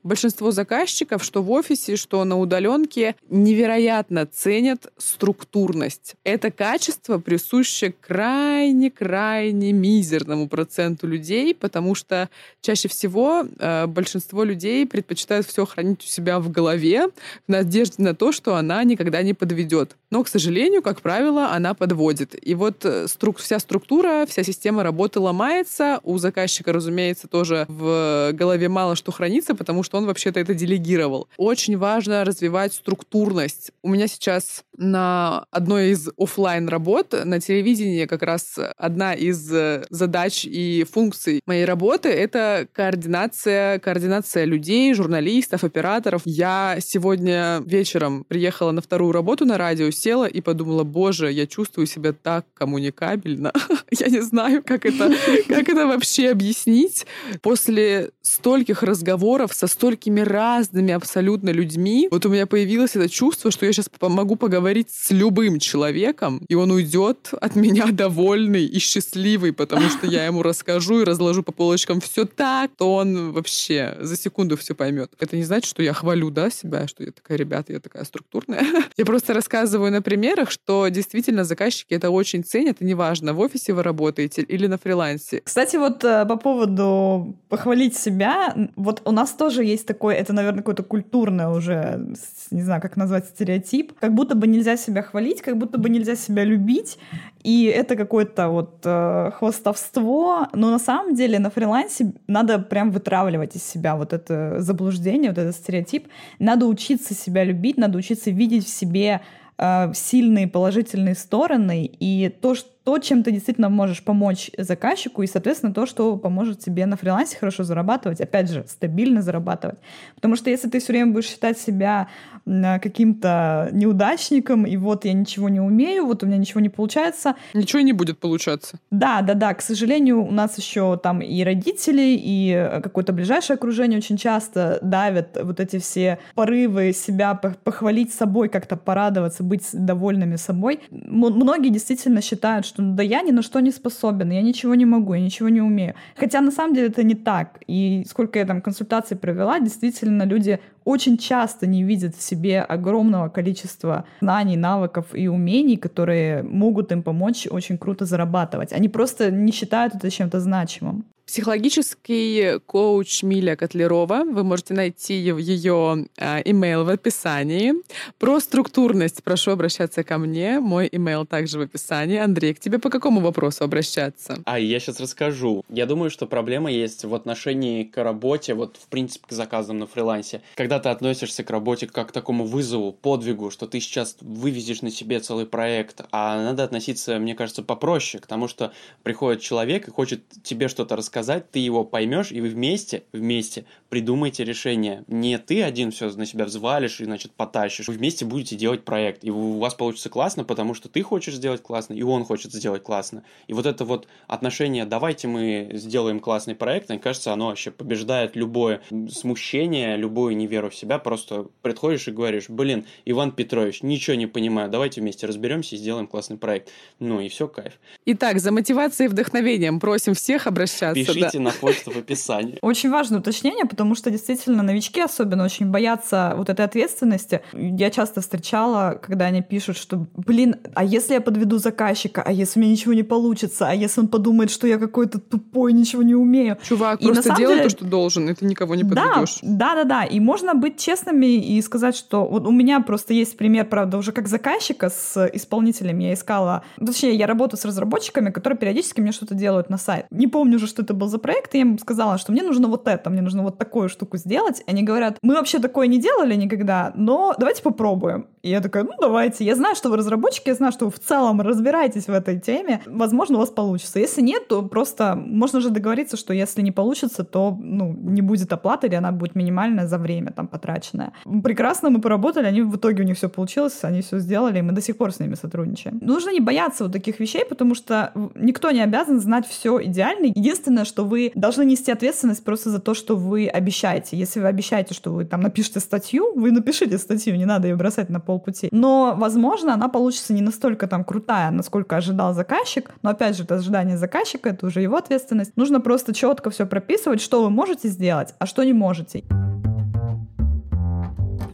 большинство 0.04 0.52
заказчиков, 0.52 1.24
что 1.24 1.42
в 1.42 1.52
офисе, 1.52 1.96
что 1.96 2.24
на 2.24 2.38
удаленке, 2.38 3.16
невероятно 3.30 4.26
ценят 4.26 4.92
структурность. 4.98 6.16
Это 6.24 6.52
качество 6.52 7.18
присуще 7.18 7.94
крайне-крайне 8.00 9.74
мизерному 9.74 10.48
проценту 10.48 11.08
людей, 11.08 11.56
потому 11.56 11.96
что 11.96 12.30
чаще 12.62 12.88
всего 12.88 13.46
э, 13.58 13.88
большинство 13.88 14.44
людей 14.44 14.86
предпочитают 14.86 15.48
все 15.48 15.66
хранить 15.66 16.04
у 16.04 16.08
себя 16.08 16.40
в 16.40 16.52
голове 16.52 17.08
в 17.48 17.52
надежде 17.52 18.04
на 18.04 18.16
то, 18.16 18.32
что 18.32 18.56
она 18.56 18.84
никогда 18.84 19.22
не 19.24 19.34
подведет. 19.34 19.96
Но, 20.12 20.24
к 20.24 20.28
сожалению, 20.28 20.82
как 20.82 21.02
правило, 21.02 21.52
она 21.52 21.74
подводит. 21.74 22.36
И 22.42 22.56
вот 22.56 22.84
э, 22.84 23.08
струк, 23.08 23.38
вся 23.38 23.60
структура, 23.60 24.26
вся 24.28 24.44
система 24.44 24.84
работы 24.84 25.20
ломается. 25.20 26.00
У 26.04 26.18
заказчика, 26.18 26.74
разумеется, 26.74 27.28
тоже 27.28 27.66
в 27.68 28.32
голове 28.34 28.70
мало 28.70 28.96
что 28.96 29.12
хранится, 29.12 29.54
потому 29.54 29.84
что 29.84 29.98
он 29.98 30.06
вообще-то 30.06 30.40
это 30.40 30.54
делегировал. 30.54 31.28
Очень 31.38 31.78
важно 31.78 32.26
развивать 32.26 32.74
структурность. 32.74 33.72
У 33.84 33.90
меня 33.90 34.08
сейчас 34.08 34.64
на 34.80 35.46
одной 35.52 35.90
из 35.90 36.10
офлайн 36.18 36.70
работ 36.70 37.14
на 37.26 37.40
телевидении 37.40 38.06
как 38.06 38.24
раз 38.24 38.58
одна 38.78 39.14
из 39.14 39.52
э, 39.54 39.86
задач 39.90 40.46
и 40.46 40.86
функций 40.90 41.42
моей 41.46 41.66
работы— 41.66 42.08
это 42.10 42.66
координация, 42.72 43.80
координация 43.80 44.46
людей, 44.46 44.94
журналистов, 44.94 45.66
операторов. 45.66 46.22
Я 46.24 46.78
сегодня 46.80 47.62
вечером 47.66 48.24
приехала 48.24 48.72
на 48.72 48.82
вторую 48.82 49.12
работу 49.12 49.46
на 49.46 49.58
радио, 49.58 49.92
села 49.92 50.26
и 50.26 50.40
подумала, 50.40 50.84
боже, 50.84 51.30
я 51.32 51.46
чувствую 51.46 51.86
себя 51.86 52.14
так 52.14 52.46
коммуникабельно. 52.54 53.52
я 53.92 54.08
не 54.08 54.22
знаю, 54.22 54.64
как 54.64 54.86
это, 54.86 55.14
как 55.50 55.68
это 55.68 55.88
вообще 55.88 56.30
объяснить. 56.30 57.06
После 57.42 58.12
стольких 58.22 58.82
разговоров 58.82 59.54
со 59.54 59.68
столькими 59.68 60.22
разными 60.22 60.94
абсолютно 60.94 61.50
людьми, 61.50 62.08
вот 62.12 62.26
у 62.26 62.30
меня 62.30 62.48
появилось 62.48 62.96
это 62.96 63.10
чувство, 63.10 63.52
что 63.52 63.66
я 63.66 63.74
сейчас 63.74 63.90
могу 64.02 64.38
поговорить 64.38 64.69
с 64.90 65.12
любым 65.12 65.60
человеком, 65.60 66.42
и 66.48 66.56
он 66.56 66.72
уйдет 66.72 67.32
от 67.40 67.56
меня 67.56 67.88
довольный 67.92 68.66
и 68.66 68.80
счастливый, 68.80 69.54
потому 69.54 69.90
что 69.90 70.08
я 70.08 70.26
ему 70.26 70.44
расскажу 70.44 71.02
и 71.02 71.04
разложу 71.04 71.44
по 71.44 71.52
полочкам 71.52 72.02
все 72.02 72.26
так, 72.26 72.72
то 72.78 72.96
он 72.96 73.32
вообще 73.32 73.98
за 74.00 74.16
секунду 74.16 74.58
все 74.58 74.76
поймет. 74.76 75.12
Это 75.20 75.36
не 75.36 75.44
значит, 75.44 75.70
что 75.70 75.84
я 75.84 75.94
хвалю, 75.94 76.30
да, 76.30 76.50
себя, 76.50 76.88
что 76.88 77.04
я 77.04 77.12
такая, 77.12 77.38
ребята, 77.38 77.74
я 77.74 77.80
такая 77.80 78.04
структурная. 78.04 78.66
я 78.98 79.06
просто 79.06 79.34
рассказываю 79.34 79.92
на 79.92 80.02
примерах, 80.02 80.52
что 80.52 80.88
действительно 80.90 81.44
заказчики 81.44 81.94
это 81.94 82.10
очень 82.10 82.44
ценят, 82.44 82.82
и 82.82 82.86
неважно, 82.86 83.34
в 83.34 83.40
офисе 83.40 83.74
вы 83.74 83.84
работаете 83.84 84.42
или 84.42 84.68
на 84.68 84.78
фрилансе. 84.78 85.42
Кстати, 85.44 85.78
вот 85.78 86.04
э, 86.04 86.26
по 86.26 86.36
поводу 86.36 87.38
похвалить 87.50 87.98
себя, 87.98 88.56
вот 88.76 89.02
у 89.06 89.12
нас 89.12 89.32
тоже 89.32 89.64
есть 89.64 89.86
такой, 89.86 90.16
это, 90.16 90.34
наверное, 90.34 90.60
какое-то 90.60 90.84
культурное 90.84 91.50
уже, 91.50 92.14
не 92.52 92.62
знаю, 92.62 92.82
как 92.82 92.98
назвать, 92.98 93.28
стереотип, 93.28 93.94
как 94.00 94.14
будто 94.14 94.36
бы 94.36 94.48
нельзя 94.60 94.78
себя 94.78 95.02
хвалить, 95.02 95.42
как 95.42 95.58
будто 95.58 95.78
бы 95.78 95.90
нельзя 95.90 96.16
себя 96.16 96.44
любить, 96.44 96.98
и 97.44 97.64
это 97.66 97.96
какое-то 97.96 98.50
вот 98.50 98.82
э, 98.84 99.32
хвостовство, 99.36 100.48
но 100.54 100.70
на 100.70 100.80
самом 100.80 101.16
деле 101.16 101.40
на 101.40 101.50
фрилансе 101.50 102.14
надо 102.28 102.60
прям 102.60 102.92
вытравливать 102.92 103.56
из 103.56 103.64
себя 103.64 103.96
вот 103.96 104.14
это 104.14 104.60
заблуждение, 104.60 105.32
вот 105.32 105.38
этот 105.38 105.56
стереотип. 105.56 106.08
Надо 106.40 106.66
учиться 106.66 107.14
себя 107.14 107.46
любить, 107.46 107.78
надо 107.78 107.98
учиться 107.98 108.32
видеть 108.32 108.66
в 108.66 108.70
себе 108.70 109.22
э, 109.58 109.94
сильные 109.94 110.48
положительные 110.48 111.16
стороны, 111.16 111.90
и 112.00 112.30
то, 112.42 112.56
что 112.56 112.70
то, 112.90 112.98
чем 112.98 113.22
ты 113.22 113.32
действительно 113.32 113.70
можешь 113.70 114.02
помочь 114.02 114.50
заказчику, 114.58 115.22
и, 115.22 115.28
соответственно, 115.28 115.76
то, 115.76 115.86
что 115.86 116.18
поможет 116.18 116.60
тебе 116.60 116.88
на 116.88 116.98
фрилансе 116.98 117.38
хорошо 117.38 117.64
зарабатывать, 117.64 118.20
опять 118.20 118.50
же, 118.50 118.66
стабильно 118.68 119.22
зарабатывать. 119.22 119.78
Потому 120.16 120.36
что 120.36 120.50
если 120.50 120.70
ты 120.70 120.80
все 120.80 120.94
время 120.94 121.12
будешь 121.14 121.28
считать 121.28 121.60
себя 121.60 122.08
каким-то 122.46 123.70
неудачником, 123.74 124.66
и 124.66 124.76
вот 124.76 125.06
я 125.06 125.14
ничего 125.14 125.50
не 125.50 125.60
умею, 125.60 126.08
вот 126.08 126.24
у 126.24 126.26
меня 126.26 126.38
ничего 126.38 126.62
не 126.62 126.70
получается. 126.70 127.36
Ничего 127.54 127.82
не 127.82 127.94
будет 127.94 128.18
получаться. 128.18 128.80
Да, 128.90 129.22
да, 129.22 129.36
да. 129.36 129.54
К 129.54 129.62
сожалению, 129.62 130.26
у 130.26 130.32
нас 130.32 130.58
еще 130.58 130.98
там 130.98 131.22
и 131.22 131.44
родители, 131.44 132.18
и 132.20 132.80
какое-то 132.82 133.14
ближайшее 133.14 133.54
окружение 133.54 134.00
очень 134.00 134.18
часто 134.18 134.80
давят 134.82 135.38
вот 135.44 135.60
эти 135.60 135.78
все 135.78 136.18
порывы 136.34 136.92
себя 136.94 137.36
похвалить 137.36 138.12
собой, 138.12 138.50
как-то 138.50 138.78
порадоваться, 138.78 139.44
быть 139.44 139.68
довольными 139.74 140.38
собой. 140.38 140.80
Многие 140.90 141.70
действительно 141.70 142.24
считают, 142.24 142.66
что 142.66 142.79
да 142.80 143.04
я 143.04 143.22
ни 143.22 143.32
на 143.32 143.42
что 143.42 143.60
не 143.60 143.72
способен, 143.72 144.32
я 144.32 144.42
ничего 144.42 144.76
не 144.76 144.86
могу, 144.86 145.14
я 145.14 145.22
ничего 145.22 145.50
не 145.50 145.62
умею. 145.62 145.94
Хотя 146.16 146.42
на 146.42 146.52
самом 146.52 146.74
деле 146.74 146.88
это 146.88 147.04
не 147.04 147.16
так. 147.16 147.60
И 147.68 148.06
сколько 148.10 148.40
я 148.40 148.46
там 148.46 148.62
консультаций 148.62 149.18
провела, 149.18 149.60
действительно 149.60 150.24
люди 150.24 150.60
очень 150.90 151.20
часто 151.20 151.68
не 151.68 151.84
видят 151.84 152.16
в 152.16 152.22
себе 152.22 152.62
огромного 152.62 153.30
количества 153.30 154.06
знаний, 154.22 154.58
навыков 154.58 155.06
и 155.14 155.28
умений, 155.28 155.78
которые 155.78 156.42
могут 156.42 156.92
им 156.92 157.04
помочь 157.04 157.48
очень 157.48 157.78
круто 157.78 158.06
зарабатывать. 158.06 158.74
Они 158.74 158.90
просто 158.90 159.30
не 159.30 159.52
считают 159.52 159.94
это 159.94 160.10
чем-то 160.10 160.40
значимым. 160.40 161.06
Психологический 161.30 162.58
коуч 162.66 163.22
Миля 163.22 163.56
Котлерова. 163.56 164.24
Вы 164.24 164.44
можете 164.44 164.74
найти 164.74 165.14
ее 165.14 166.08
а, 166.18 166.40
имейл 166.44 166.86
в 166.86 166.90
описании. 166.90 167.76
Про 168.18 168.40
структурность 168.40 169.24
прошу 169.24 169.52
обращаться 169.52 170.04
ко 170.04 170.18
мне. 170.18 170.60
Мой 170.60 170.90
имейл 170.92 171.28
также 171.28 171.60
в 171.60 171.62
описании. 171.62 172.18
Андрей, 172.18 172.56
к 172.56 172.60
тебе 172.60 172.80
по 172.80 172.90
какому 172.90 173.20
вопросу 173.20 173.64
обращаться? 173.64 174.40
А, 174.46 174.58
я 174.58 174.80
сейчас 174.80 175.00
расскажу. 175.00 175.64
Я 175.70 175.86
думаю, 175.86 176.10
что 176.10 176.26
проблема 176.26 176.72
есть 176.72 177.06
в 177.06 177.14
отношении 177.14 177.84
к 177.84 178.04
работе, 178.04 178.56
вот 178.56 178.78
в 178.78 178.88
принципе 178.88 179.28
к 179.28 179.32
заказам 179.32 179.78
на 179.78 179.86
фрилансе. 179.86 180.42
Когда 180.56 180.79
ты 180.80 180.90
относишься 180.90 181.44
к 181.44 181.50
работе 181.50 181.88
как 181.88 182.10
к 182.10 182.12
такому 182.12 182.46
вызову, 182.46 182.92
подвигу, 182.92 183.52
что 183.52 183.68
ты 183.68 183.80
сейчас 183.80 184.18
вывезешь 184.22 184.82
на 184.82 184.92
себе 184.92 185.20
целый 185.20 185.46
проект, 185.46 186.02
а 186.12 186.42
надо 186.44 186.64
относиться, 186.64 187.20
мне 187.20 187.36
кажется, 187.36 187.64
попроще, 187.64 188.22
к 188.22 188.28
тому, 188.28 188.48
что 188.48 188.72
приходит 189.04 189.42
человек 189.42 189.88
и 189.88 189.92
хочет 189.92 190.24
тебе 190.44 190.68
что-то 190.68 190.96
рассказать, 190.96 191.20
сказать, 191.20 191.52
ты 191.52 191.60
его 191.60 191.84
поймешь, 191.84 192.32
и 192.32 192.42
вы 192.42 192.50
вместе, 192.50 193.04
вместе 193.12 193.66
придумайте 193.90 194.44
решение. 194.44 195.04
Не 195.08 195.38
ты 195.38 195.64
один 195.64 195.92
все 195.92 196.10
на 196.12 196.26
себя 196.26 196.46
взвалишь 196.46 197.02
и, 197.02 197.06
значит, 197.06 197.32
потащишь. 197.32 197.88
Вы 197.88 197.96
вместе 197.96 198.26
будете 198.26 198.56
делать 198.56 198.86
проект, 198.86 199.24
и 199.24 199.32
у 199.32 199.60
вас 199.60 199.74
получится 199.74 200.10
классно, 200.10 200.44
потому 200.44 200.74
что 200.74 200.88
ты 200.88 201.02
хочешь 201.02 201.36
сделать 201.36 201.62
классно, 201.62 201.94
и 201.94 202.02
он 202.04 202.24
хочет 202.24 202.54
сделать 202.54 202.84
классно. 202.84 203.24
И 203.48 203.54
вот 203.54 203.66
это 203.66 203.86
вот 203.86 204.08
отношение 204.28 204.86
«давайте 204.86 205.28
мы 205.28 205.72
сделаем 205.74 206.20
классный 206.20 206.56
проект», 206.56 206.90
мне 206.90 207.00
кажется, 207.00 207.34
оно 207.34 207.48
вообще 207.48 207.72
побеждает 207.72 208.36
любое 208.36 208.82
смущение, 209.10 209.98
любую 209.98 210.38
неверу 210.38 210.69
в 210.70 210.76
себя. 210.76 211.00
Просто 211.00 211.48
приходишь 211.62 212.08
и 212.08 212.12
говоришь, 212.12 212.50
блин, 212.50 212.86
Иван 213.06 213.32
Петрович, 213.32 213.82
ничего 213.84 214.16
не 214.16 214.28
понимаю, 214.28 214.70
давайте 214.70 215.02
вместе 215.02 215.28
разберемся 215.28 215.76
и 215.76 215.78
сделаем 215.78 216.08
классный 216.08 216.38
проект. 216.38 216.70
Ну 217.00 217.20
и 217.20 217.30
все, 217.30 217.48
кайф. 217.48 217.74
Итак, 218.06 218.40
за 218.40 218.52
мотивацией 218.52 219.08
и 219.08 219.10
вдохновением 219.10 219.80
просим 219.80 220.14
всех 220.14 220.48
обращаться 220.48 220.94
Пишите 220.94 221.38
да. 221.38 221.40
на 221.40 221.52
почту 221.52 221.92
в 221.92 221.98
описании. 221.98 222.58
Очень 222.62 222.90
важное 222.90 223.20
уточнение, 223.20 223.66
потому 223.66 223.96
что 223.96 224.12
действительно 224.12 224.64
новички 224.64 225.02
особенно 225.02 225.44
очень 225.44 225.68
боятся 225.68 226.34
вот 226.36 226.50
этой 226.50 226.66
ответственности. 226.66 227.42
Я 227.54 227.90
часто 227.90 228.22
встречала, 228.22 229.00
когда 229.02 229.26
они 229.26 229.42
пишут, 229.42 229.78
что, 229.78 230.08
блин, 230.16 230.56
а 230.76 230.84
если 230.84 231.14
я 231.14 231.22
подведу 231.22 231.58
заказчика, 231.58 232.22
а 232.22 232.32
если 232.32 232.60
у 232.60 232.64
меня 232.64 232.72
ничего 232.72 232.94
не 232.94 233.04
получится, 233.04 233.68
а 233.70 233.74
если 233.74 234.02
он 234.02 234.08
подумает, 234.08 234.52
что 234.52 234.68
я 234.68 234.78
какой-то 234.78 235.20
тупой, 235.20 235.74
ничего 235.74 236.04
не 236.04 236.16
умею. 236.16 236.58
Чувак, 236.64 237.02
и 237.02 237.08
просто 237.08 237.36
делай 237.36 237.56
деле... 237.56 237.64
то, 237.64 237.70
что 237.70 237.86
должен, 237.86 238.30
и 238.30 238.34
ты 238.34 238.46
никого 238.46 238.76
не 238.76 238.84
подведешь. 238.84 239.40
Да, 239.42 239.76
да, 239.76 239.84
да, 239.84 239.84
да. 239.84 240.04
И 240.06 240.20
можно 240.20 240.49
быть 240.54 240.78
честными 240.78 241.26
и 241.26 241.62
сказать, 241.62 241.96
что 241.96 242.26
вот 242.26 242.48
у 242.48 242.52
меня 242.52 242.80
просто 242.80 243.14
есть 243.14 243.38
пример, 243.38 243.66
правда, 243.66 243.98
уже 243.98 244.12
как 244.12 244.28
заказчика 244.28 244.90
с 244.90 245.30
исполнителем 245.34 246.00
я 246.00 246.14
искала, 246.14 246.64
точнее, 246.78 247.16
я 247.16 247.28
работаю 247.28 247.60
с 247.60 247.66
разработчиками, 247.66 248.30
которые 248.30 248.58
периодически 248.58 249.02
мне 249.02 249.12
что-то 249.12 249.36
делают 249.36 249.70
на 249.70 249.78
сайт. 249.78 250.06
Не 250.10 250.28
помню 250.28 250.58
уже, 250.58 250.68
что 250.68 250.82
это 250.82 250.94
был 250.94 251.08
за 251.08 251.20
проект, 251.20 251.56
и 251.56 251.58
я 251.58 251.62
им 251.62 251.80
сказала, 251.80 252.18
что 252.18 252.32
мне 252.32 252.44
нужно 252.44 252.68
вот 252.68 252.88
это, 252.88 253.10
мне 253.10 253.22
нужно 253.22 253.44
вот 253.44 253.58
такую 253.58 253.90
штуку 253.90 254.18
сделать. 254.18 254.64
Они 254.68 254.84
говорят, 254.84 255.18
мы 255.22 255.36
вообще 255.36 255.60
такое 255.60 255.88
не 255.88 256.00
делали 256.00 256.36
никогда, 256.36 256.92
но 256.96 257.36
давайте 257.38 257.64
попробуем. 257.64 258.28
И 258.42 258.50
я 258.50 258.62
такая, 258.62 258.84
ну 258.84 258.94
давайте. 259.00 259.44
Я 259.44 259.56
знаю, 259.56 259.76
что 259.76 259.90
вы 259.90 259.98
разработчики, 259.98 260.50
я 260.50 260.56
знаю, 260.56 260.72
что 260.72 260.86
вы 260.86 260.92
в 260.92 261.00
целом 261.00 261.42
разбираетесь 261.42 262.08
в 262.08 262.12
этой 262.12 262.40
теме. 262.40 262.82
Возможно, 262.86 263.38
у 263.38 263.40
вас 263.40 263.50
получится. 263.50 264.00
Если 264.00 264.22
нет, 264.22 264.48
то 264.48 264.62
просто 264.62 265.16
можно 265.16 265.60
же 265.60 265.70
договориться, 265.70 266.18
что 266.18 266.34
если 266.34 266.62
не 266.62 266.72
получится, 266.72 267.24
то 267.24 267.58
ну, 267.60 267.94
не 267.94 268.22
будет 268.22 268.52
оплаты, 268.54 268.88
или 268.88 268.96
она 268.96 269.12
будет 269.12 269.36
минимальная 269.36 269.88
за 269.88 269.98
время 269.98 270.32
там 270.40 270.48
потраченное. 270.48 271.12
Прекрасно 271.44 271.90
мы 271.90 272.00
поработали, 272.00 272.46
они 272.46 272.62
в 272.62 272.78
итоге 272.78 273.04
у 273.04 273.06
них 273.06 273.18
все 273.18 273.28
получилось, 273.28 273.84
они 273.84 274.02
все 274.02 274.20
сделали, 274.20 274.60
и 274.60 274.62
мы 274.62 274.72
до 274.72 274.82
сих 274.82 274.96
пор 274.96 275.12
с 275.12 275.20
ними 275.20 275.36
сотрудничаем. 275.36 276.00
Нужно 276.02 276.32
не 276.32 276.40
бояться 276.40 276.86
вот 276.86 276.94
таких 276.94 277.20
вещей, 277.20 277.44
потому 277.44 277.76
что 277.76 278.14
никто 278.36 278.72
не 278.72 278.82
обязан 278.82 279.20
знать 279.20 279.46
все 279.46 279.84
идеально. 279.84 280.28
Единственное, 280.28 280.86
что 280.86 281.04
вы 281.04 281.32
должны 281.36 281.66
нести 281.66 281.92
ответственность 281.92 282.46
просто 282.46 282.70
за 282.70 282.80
то, 282.80 282.94
что 282.94 283.18
вы 283.18 283.48
обещаете. 283.48 284.16
Если 284.16 284.40
вы 284.40 284.48
обещаете, 284.48 284.94
что 284.94 285.12
вы 285.12 285.26
там 285.26 285.42
напишете 285.42 285.82
статью, 285.82 286.34
вы 286.36 286.52
напишите 286.52 286.98
статью, 286.98 287.36
не 287.36 287.46
надо 287.46 287.68
ее 287.68 287.76
бросать 287.76 288.10
на 288.10 288.22
полпути. 288.22 288.70
Но, 288.72 289.16
возможно, 289.18 289.74
она 289.74 289.90
получится 289.90 290.34
не 290.34 290.42
настолько 290.42 290.88
там 290.88 291.04
крутая, 291.04 291.52
насколько 291.52 291.98
ожидал 291.98 292.34
заказчик. 292.34 292.92
Но, 293.02 293.10
опять 293.10 293.36
же, 293.36 293.44
это 293.44 293.56
ожидание 293.56 293.98
заказчика, 293.98 294.50
это 294.50 294.68
уже 294.68 294.82
его 294.82 294.96
ответственность. 294.96 295.58
Нужно 295.58 295.82
просто 295.82 296.14
четко 296.14 296.50
все 296.50 296.66
прописывать, 296.66 297.20
что 297.20 297.44
вы 297.44 297.50
можете 297.50 297.90
сделать, 297.90 298.34
а 298.40 298.46
что 298.46 298.64
не 298.64 298.74
можете. 298.74 299.24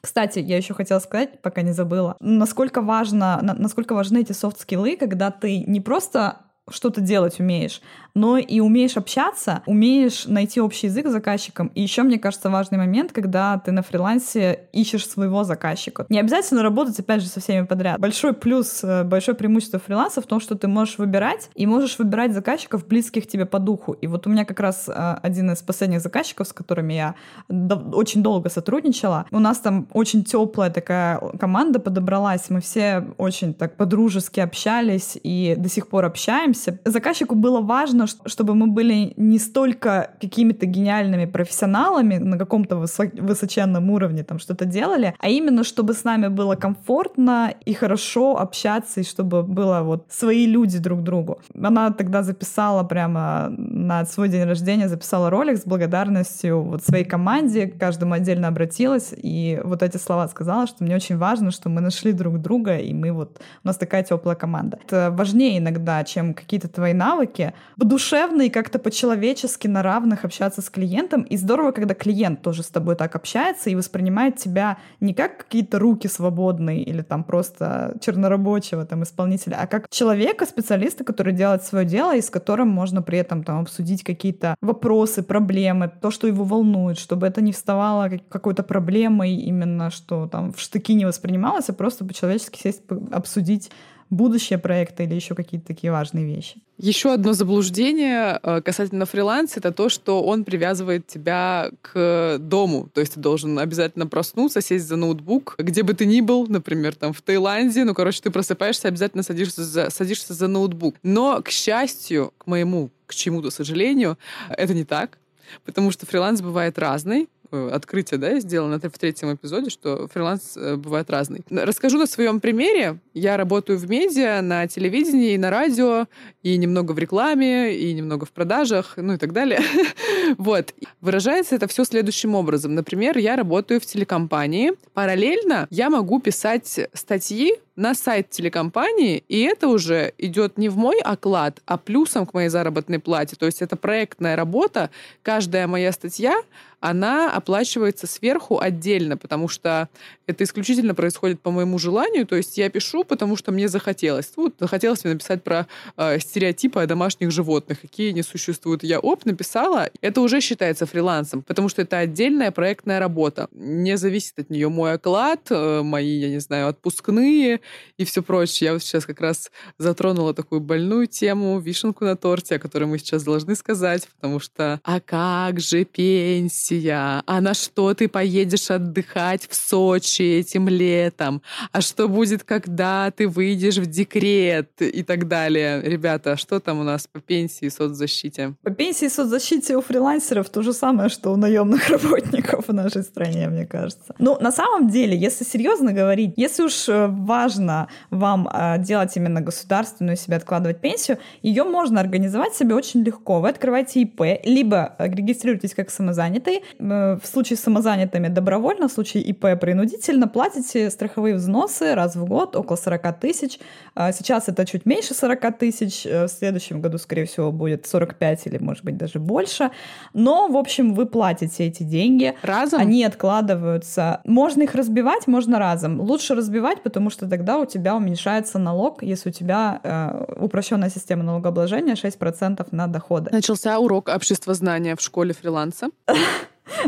Кстати, 0.05 0.37
я 0.37 0.57
еще 0.57 0.75
хотела 0.75 0.99
сказать, 0.99 1.41
пока 1.41 1.63
не 1.63 1.71
забыла, 1.71 2.15
насколько 2.19 2.83
важно, 2.83 3.39
насколько 3.41 3.95
важны 3.95 4.19
эти 4.21 4.33
софт-скиллы, 4.33 4.97
когда 4.97 5.31
ты 5.31 5.63
не 5.65 5.81
просто 5.81 6.41
что-то 6.69 7.01
делать 7.01 7.39
умеешь, 7.39 7.81
но 8.15 8.37
и 8.37 8.59
умеешь 8.59 8.97
общаться, 8.97 9.61
умеешь 9.67 10.25
найти 10.25 10.59
общий 10.59 10.87
язык 10.87 11.07
с 11.07 11.11
заказчиком. 11.11 11.67
И 11.75 11.81
еще, 11.81 12.01
мне 12.01 12.17
кажется, 12.17 12.49
важный 12.49 12.79
момент, 12.79 13.11
когда 13.11 13.59
ты 13.59 13.71
на 13.71 13.83
фрилансе 13.83 14.61
ищешь 14.71 15.07
своего 15.07 15.43
заказчика. 15.43 16.05
Не 16.09 16.19
обязательно 16.19 16.63
работать, 16.63 16.99
опять 16.99 17.21
же, 17.21 17.27
со 17.27 17.39
всеми 17.39 17.65
подряд. 17.65 17.99
Большой 17.99 18.33
плюс, 18.33 18.83
э, 18.83 19.03
большое 19.03 19.37
преимущество 19.37 19.79
фриланса 19.79 20.21
в 20.21 20.25
том, 20.25 20.39
что 20.39 20.55
ты 20.55 20.67
можешь 20.67 20.97
выбирать, 20.97 21.49
и 21.53 21.67
можешь 21.67 21.99
выбирать 21.99 22.33
заказчиков, 22.33 22.87
близких 22.87 23.27
тебе 23.27 23.45
по 23.45 23.59
духу. 23.59 23.93
И 23.93 24.07
вот 24.07 24.25
у 24.25 24.29
меня 24.31 24.45
как 24.45 24.59
раз 24.59 24.89
э, 24.89 25.17
один 25.21 25.51
из 25.51 25.61
последних 25.61 26.01
заказчиков, 26.01 26.47
с 26.47 26.53
которыми 26.53 26.93
я 26.93 27.15
очень 27.47 28.23
долго 28.23 28.49
сотрудничала, 28.49 29.25
у 29.29 29.39
нас 29.39 29.59
там 29.59 29.87
очень 29.93 30.23
теплая 30.23 30.71
такая 30.71 31.19
команда 31.39 31.79
подобралась, 31.79 32.49
мы 32.49 32.61
все 32.61 33.05
очень 33.17 33.53
так 33.53 33.75
подружески 33.75 34.39
общались 34.39 35.17
и 35.21 35.55
до 35.57 35.69
сих 35.69 35.87
пор 35.89 36.05
общаемся. 36.05 36.54
Заказчику 36.85 37.35
было 37.35 37.61
важно 37.61 38.05
чтобы 38.25 38.55
мы 38.55 38.67
были 38.67 39.13
не 39.17 39.39
столько 39.39 40.11
какими-то 40.21 40.65
гениальными 40.65 41.25
профессионалами 41.25 42.17
на 42.17 42.37
каком-то 42.37 42.77
высоченном 42.77 43.89
уровне 43.89 44.23
там 44.23 44.39
что-то 44.39 44.65
делали, 44.65 45.15
а 45.19 45.29
именно 45.29 45.63
чтобы 45.63 45.93
с 45.93 46.03
нами 46.03 46.27
было 46.27 46.55
комфортно 46.55 47.53
и 47.65 47.73
хорошо 47.73 48.37
общаться, 48.37 49.01
и 49.01 49.03
чтобы 49.03 49.43
было 49.43 49.81
вот 49.81 50.05
свои 50.09 50.45
люди 50.45 50.79
друг 50.79 51.03
другу. 51.03 51.39
Она 51.59 51.91
тогда 51.91 52.23
записала 52.23 52.83
прямо 52.83 53.49
на 53.49 54.05
свой 54.05 54.29
день 54.29 54.43
рождения, 54.43 54.89
записала 54.89 55.29
ролик 55.29 55.57
с 55.57 55.65
благодарностью 55.65 56.61
вот 56.61 56.83
своей 56.83 57.05
команде, 57.05 57.67
каждому 57.67 58.13
отдельно 58.13 58.47
обратилась, 58.47 59.13
и 59.15 59.61
вот 59.63 59.83
эти 59.83 59.97
слова 59.97 60.27
сказала, 60.27 60.67
что 60.67 60.83
мне 60.83 60.95
очень 60.95 61.17
важно, 61.17 61.51
что 61.51 61.69
мы 61.69 61.81
нашли 61.81 62.11
друг 62.11 62.39
друга, 62.39 62.77
и 62.77 62.93
мы 62.93 63.11
вот, 63.11 63.39
у 63.63 63.67
нас 63.67 63.77
такая 63.77 64.03
теплая 64.03 64.35
команда. 64.35 64.79
Это 64.85 65.11
важнее 65.11 65.57
иногда, 65.57 66.03
чем 66.03 66.33
какие-то 66.45 66.69
твои 66.69 66.93
навыки. 66.93 67.53
Душевно 67.75 68.43
и 68.43 68.49
как-то 68.49 68.79
по-человечески 68.79 69.67
на 69.67 69.83
равных 69.83 70.23
общаться 70.25 70.61
с 70.61 70.69
клиентом. 70.69 71.23
И 71.23 71.37
здорово, 71.37 71.71
когда 71.71 71.93
клиент 71.93 72.41
тоже 72.41 72.63
с 72.63 72.67
тобой 72.67 72.95
так 72.95 73.15
общается 73.15 73.69
и 73.69 73.75
воспринимает 73.75 74.37
тебя 74.37 74.77
не 74.99 75.13
как 75.13 75.37
какие-то 75.37 75.79
руки 75.79 76.07
свободные 76.07 76.83
или 76.83 77.01
там 77.01 77.23
просто 77.23 77.97
чернорабочего 77.99 78.85
там 78.85 79.03
исполнителя, 79.03 79.57
а 79.61 79.67
как 79.67 79.89
человека, 79.89 80.45
специалиста, 80.45 81.03
который 81.03 81.33
делает 81.33 81.63
свое 81.63 81.85
дело 81.85 82.15
и 82.15 82.21
с 82.21 82.29
которым 82.29 82.69
можно 82.69 83.01
при 83.01 83.17
этом 83.17 83.43
там 83.43 83.61
обсудить 83.61 84.03
какие-то 84.03 84.55
вопросы, 84.61 85.23
проблемы, 85.23 85.91
то, 86.01 86.11
что 86.11 86.27
его 86.27 86.43
волнует, 86.43 86.97
чтобы 86.99 87.27
это 87.27 87.41
не 87.41 87.51
вставало 87.51 88.09
какой-то 88.29 88.63
проблемой 88.63 89.35
именно, 89.35 89.89
что 89.89 90.27
там 90.27 90.53
в 90.53 90.59
штыки 90.59 90.93
не 90.93 91.05
воспринималось, 91.05 91.69
а 91.69 91.73
просто 91.73 92.05
по-человечески 92.05 92.59
сесть, 92.61 92.83
обсудить 93.11 93.71
будущее 94.09 94.59
проекта 94.59 95.03
или 95.03 95.15
еще 95.15 95.35
какие-то 95.35 95.67
такие 95.67 95.91
важные 95.91 96.25
вещи. 96.25 96.57
Еще 96.77 97.13
одно 97.13 97.33
заблуждение 97.33 98.39
э, 98.43 98.61
касательно 98.61 99.05
фриланса 99.05 99.59
это 99.59 99.71
то, 99.71 99.89
что 99.89 100.21
он 100.23 100.43
привязывает 100.43 101.07
тебя 101.07 101.71
к 101.81 102.37
дому. 102.39 102.89
То 102.93 103.01
есть 103.01 103.13
ты 103.13 103.19
должен 103.19 103.57
обязательно 103.57 104.07
проснуться, 104.07 104.61
сесть 104.61 104.87
за 104.87 104.95
ноутбук, 104.95 105.55
где 105.57 105.83
бы 105.83 105.93
ты 105.93 106.05
ни 106.05 106.21
был, 106.21 106.47
например, 106.47 106.95
там 106.95 107.13
в 107.13 107.21
Таиланде, 107.21 107.83
ну, 107.83 107.93
короче, 107.93 108.21
ты 108.21 108.29
просыпаешься, 108.29 108.87
обязательно 108.87 109.23
садишься 109.23 109.63
за, 109.63 109.89
садишься 109.89 110.33
за 110.33 110.47
ноутбук. 110.47 110.95
Но, 111.01 111.41
к 111.41 111.49
счастью, 111.49 112.33
к 112.37 112.47
моему, 112.47 112.91
к 113.05 113.15
чему-то 113.15 113.51
сожалению, 113.51 114.17
это 114.49 114.73
не 114.73 114.83
так. 114.83 115.17
Потому 115.63 115.91
что 115.91 116.05
фриланс 116.05 116.41
бывает 116.41 116.77
разный. 116.77 117.29
Э, 117.55 117.69
открытие, 117.71 118.17
да, 118.17 118.31
я 118.31 118.39
сделала 118.39 118.77
в 118.77 118.99
третьем 118.99 119.33
эпизоде, 119.33 119.69
что 119.69 120.07
фриланс 120.09 120.57
э, 120.57 120.75
бывает 120.75 121.09
разный. 121.09 121.41
Расскажу 121.49 121.97
на 121.97 122.05
своем 122.05 122.41
примере. 122.41 122.99
Я 123.13 123.37
работаю 123.37 123.79
в 123.79 123.89
медиа, 123.89 124.41
на 124.41 124.67
телевидении 124.67 125.33
и 125.33 125.37
на 125.37 125.49
радио, 125.49 126.07
и 126.43 126.57
немного 126.57 126.91
в 126.91 126.99
рекламе, 126.99 127.75
и 127.77 127.93
немного 127.93 128.25
в 128.25 128.31
продажах, 128.31 128.95
ну 128.97 129.13
и 129.13 129.17
так 129.17 129.31
далее. 129.31 129.61
вот. 130.37 130.73
Выражается 130.99 131.55
это 131.55 131.67
все 131.67 131.85
следующим 131.85 132.35
образом. 132.35 132.75
Например, 132.75 133.17
я 133.17 133.37
работаю 133.37 133.79
в 133.79 133.85
телекомпании. 133.85 134.73
Параллельно 134.93 135.67
я 135.69 135.89
могу 135.89 136.19
писать 136.19 136.89
статьи 136.93 137.55
на 137.75 137.93
сайт 137.93 138.29
телекомпании, 138.29 139.23
и 139.27 139.41
это 139.41 139.67
уже 139.67 140.13
идет 140.17 140.57
не 140.57 140.69
в 140.69 140.77
мой 140.77 140.99
оклад, 141.01 141.61
а 141.65 141.77
плюсом 141.77 142.25
к 142.25 142.33
моей 142.33 142.49
заработной 142.49 142.99
плате. 142.99 143.35
То 143.35 143.45
есть 143.45 143.61
это 143.61 143.75
проектная 143.75 144.35
работа. 144.35 144.89
Каждая 145.23 145.67
моя 145.67 145.91
статья, 145.91 146.41
она 146.79 147.31
оплачивается 147.31 148.05
сверху 148.05 148.59
отдельно, 148.59 149.17
потому 149.17 149.47
что 149.47 149.89
это 150.27 150.43
исключительно 150.43 150.93
происходит 150.93 151.41
по 151.41 151.51
моему 151.51 151.79
желанию. 151.79 152.27
То 152.27 152.35
есть 152.35 152.57
я 152.57 152.69
пишу, 152.69 153.03
потому 153.03 153.35
что 153.35 153.51
мне 153.51 153.67
захотелось. 153.67 154.31
Вот 154.35 154.55
захотелось 154.59 155.03
мне 155.03 155.13
написать 155.13 155.43
про 155.43 155.67
э, 155.97 156.19
стереотипы 156.19 156.79
о 156.81 156.85
домашних 156.85 157.31
животных, 157.31 157.81
какие 157.81 158.09
они 158.09 158.21
существуют. 158.21 158.83
Я 158.83 158.99
оп, 158.99 159.25
написала. 159.25 159.89
Это 160.01 160.21
уже 160.21 160.41
считается 160.41 160.85
фрилансом, 160.85 161.41
потому 161.41 161.69
что 161.69 161.81
это 161.81 161.97
отдельная 161.97 162.51
проектная 162.51 162.99
работа. 162.99 163.47
Не 163.51 163.97
зависит 163.97 164.37
от 164.37 164.49
нее 164.49 164.69
мой 164.69 164.93
оклад, 164.93 165.47
э, 165.49 165.81
мои, 165.81 166.19
я 166.19 166.29
не 166.29 166.39
знаю, 166.39 166.67
отпускные 166.67 167.61
и 167.97 168.05
все 168.05 168.21
прочее. 168.21 168.67
Я 168.67 168.73
вот 168.73 168.83
сейчас 168.83 169.05
как 169.05 169.21
раз 169.21 169.51
затронула 169.77 170.33
такую 170.33 170.61
больную 170.61 171.07
тему, 171.07 171.59
вишенку 171.59 172.05
на 172.05 172.15
торте, 172.15 172.55
о 172.55 172.59
которой 172.59 172.85
мы 172.85 172.97
сейчас 172.97 173.23
должны 173.23 173.55
сказать, 173.55 174.07
потому 174.15 174.39
что 174.39 174.79
«А 174.83 174.99
как 174.99 175.59
же 175.59 175.85
пенсия? 175.85 177.21
А 177.25 177.41
на 177.41 177.53
что 177.53 177.93
ты 177.93 178.07
поедешь 178.07 178.71
отдыхать 178.71 179.47
в 179.49 179.55
Сочи 179.55 180.21
этим 180.21 180.67
летом? 180.67 181.41
А 181.71 181.81
что 181.81 182.07
будет, 182.07 182.43
когда 182.43 183.11
ты 183.11 183.27
выйдешь 183.27 183.77
в 183.77 183.85
декрет?» 183.85 184.69
и 184.81 185.03
так 185.03 185.27
далее. 185.27 185.81
Ребята, 185.81 186.37
что 186.37 186.59
там 186.59 186.79
у 186.79 186.83
нас 186.83 187.07
по 187.07 187.19
пенсии 187.19 187.65
и 187.65 187.69
соцзащите? 187.69 188.53
По 188.63 188.71
пенсии 188.71 189.05
и 189.05 189.09
соцзащите 189.09 189.77
у 189.77 189.81
фрилансеров 189.81 190.49
то 190.49 190.61
же 190.61 190.73
самое, 190.73 191.09
что 191.09 191.31
у 191.31 191.35
наемных 191.35 191.89
работников 191.89 192.67
в 192.67 192.73
нашей 192.73 193.03
стране, 193.03 193.47
мне 193.47 193.65
кажется. 193.65 194.15
Ну, 194.19 194.37
на 194.39 194.51
самом 194.51 194.89
деле, 194.89 195.17
если 195.17 195.43
серьезно 195.43 195.93
говорить, 195.93 196.33
если 196.37 196.63
уж 196.63 196.89
э, 196.89 197.07
важно 197.55 197.87
вам 198.11 198.47
а, 198.51 198.77
делать 198.77 199.15
именно 199.15 199.41
государственную 199.41 200.17
себе 200.17 200.37
откладывать 200.37 200.81
пенсию, 200.81 201.17
ее 201.41 201.63
можно 201.63 201.99
организовать 201.99 202.53
себе 202.53 202.75
очень 202.75 203.03
легко. 203.03 203.39
Вы 203.39 203.49
открываете 203.49 204.01
ИП, 204.01 204.21
либо 204.43 204.95
регистрируетесь 204.99 205.73
как 205.73 205.89
самозанятый. 205.89 206.63
В 206.79 207.21
случае 207.23 207.57
с 207.57 207.61
самозанятыми 207.61 208.27
добровольно, 208.27 208.87
в 208.87 208.91
случае 208.91 209.23
ИП 209.23 209.59
принудительно 209.59 210.27
платите 210.27 210.89
страховые 210.89 211.35
взносы 211.35 211.95
раз 211.95 212.15
в 212.15 212.25
год, 212.25 212.55
около 212.55 212.75
40 212.75 213.19
тысяч. 213.19 213.59
А, 213.95 214.11
сейчас 214.11 214.49
это 214.49 214.65
чуть 214.65 214.85
меньше 214.85 215.13
40 215.13 215.57
тысяч, 215.57 216.05
э, 216.05 216.25
в 216.25 216.27
следующем 216.27 216.81
году, 216.81 216.97
скорее 216.97 217.25
всего, 217.25 217.51
будет 217.51 217.87
45 217.87 218.47
или, 218.47 218.57
может 218.57 218.83
быть, 218.83 218.97
даже 218.97 219.19
больше. 219.19 219.71
Но, 220.13 220.47
в 220.47 220.57
общем, 220.57 220.93
вы 220.93 221.05
платите 221.05 221.65
эти 221.65 221.83
деньги. 221.83 222.35
Разом? 222.41 222.81
Они 222.81 223.03
откладываются. 223.03 224.21
Можно 224.25 224.63
их 224.63 224.75
разбивать, 224.75 225.27
можно 225.27 225.59
разом. 225.59 226.01
Лучше 226.01 226.35
разбивать, 226.35 226.83
потому 226.83 227.09
что 227.09 227.27
тогда 227.29 227.44
тогда 227.45 227.59
у 227.59 227.65
тебя 227.65 227.95
уменьшается 227.95 228.57
налог, 228.57 229.03
если 229.03 229.29
у 229.29 229.31
тебя 229.31 229.79
э, 229.83 230.43
упрощенная 230.43 230.89
система 230.89 231.23
налогообложения 231.23 231.93
6% 231.93 232.67
на 232.71 232.87
доходы. 232.87 233.29
Начался 233.31 233.77
урок 233.77 234.09
обществознания 234.09 234.95
в 234.95 235.01
школе 235.01 235.33
фриланса. 235.33 235.89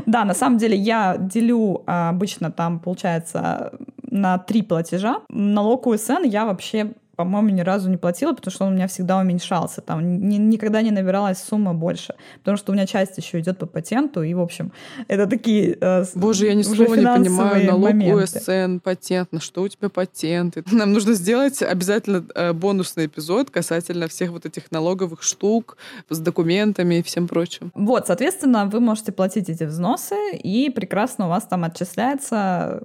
Да, 0.08 0.26
на 0.26 0.34
самом 0.34 0.58
деле 0.58 0.76
я 0.76 1.18
делю 1.20 1.84
а, 1.86 2.10
обычно 2.10 2.52
там, 2.52 2.80
получается, 2.80 3.72
на 4.10 4.40
три 4.40 4.64
платежа. 4.64 5.22
Налог 5.30 5.86
УСН 5.86 6.24
я 6.24 6.46
вообще 6.46 6.94
по-моему, 7.18 7.50
ни 7.50 7.62
разу 7.62 7.90
не 7.90 7.98
платила, 7.98 8.34
потому 8.34 8.54
что 8.54 8.66
он 8.66 8.74
у 8.74 8.76
меня 8.76 8.88
всегда 8.88 9.18
уменьшался. 9.18 9.82
Там 9.82 10.30
ни, 10.30 10.38
никогда 10.38 10.84
не 10.84 10.92
набиралась 10.92 11.40
сумма 11.40 11.74
больше. 11.74 12.14
Потому 12.40 12.58
что 12.58 12.72
у 12.72 12.76
меня 12.76 12.86
часть 12.86 13.18
еще 13.18 13.40
идет 13.40 13.58
по 13.58 13.66
патенту. 13.66 14.22
И, 14.22 14.36
в 14.36 14.40
общем, 14.40 14.72
это 15.08 15.26
такие 15.26 15.78
э, 15.82 16.06
Боже, 16.14 16.46
я 16.46 16.54
ни 16.54 16.62
слова 16.62 16.96
не 16.96 17.06
понимаю. 17.06 17.66
Налог 17.66 17.90
моменты. 17.90 18.24
УСН, 18.24 18.78
патент. 18.78 19.32
На 19.32 19.40
что 19.40 19.64
у 19.64 19.68
тебя 19.68 19.90
патенты? 19.90 20.64
Нам 20.72 20.94
нужно 20.94 21.14
сделать 21.14 21.64
обязательно 21.64 22.24
э, 22.36 22.54
бонусный 22.54 23.08
эпизод 23.08 23.50
касательно 23.50 24.08
всех 24.08 24.30
вот 24.30 24.46
этих 24.46 24.70
налоговых 24.70 25.24
штук 25.24 25.78
с 26.10 26.20
документами 26.20 27.00
и 27.00 27.02
всем 27.02 27.28
прочим. 27.28 27.72
Вот, 27.74 28.06
соответственно, 28.06 28.68
вы 28.68 28.80
можете 28.80 29.12
платить 29.12 29.50
эти 29.50 29.64
взносы, 29.64 30.16
и 30.34 30.70
прекрасно 30.70 31.26
у 31.26 31.30
вас 31.30 31.48
там 31.48 31.64
отчисляется 31.64 32.84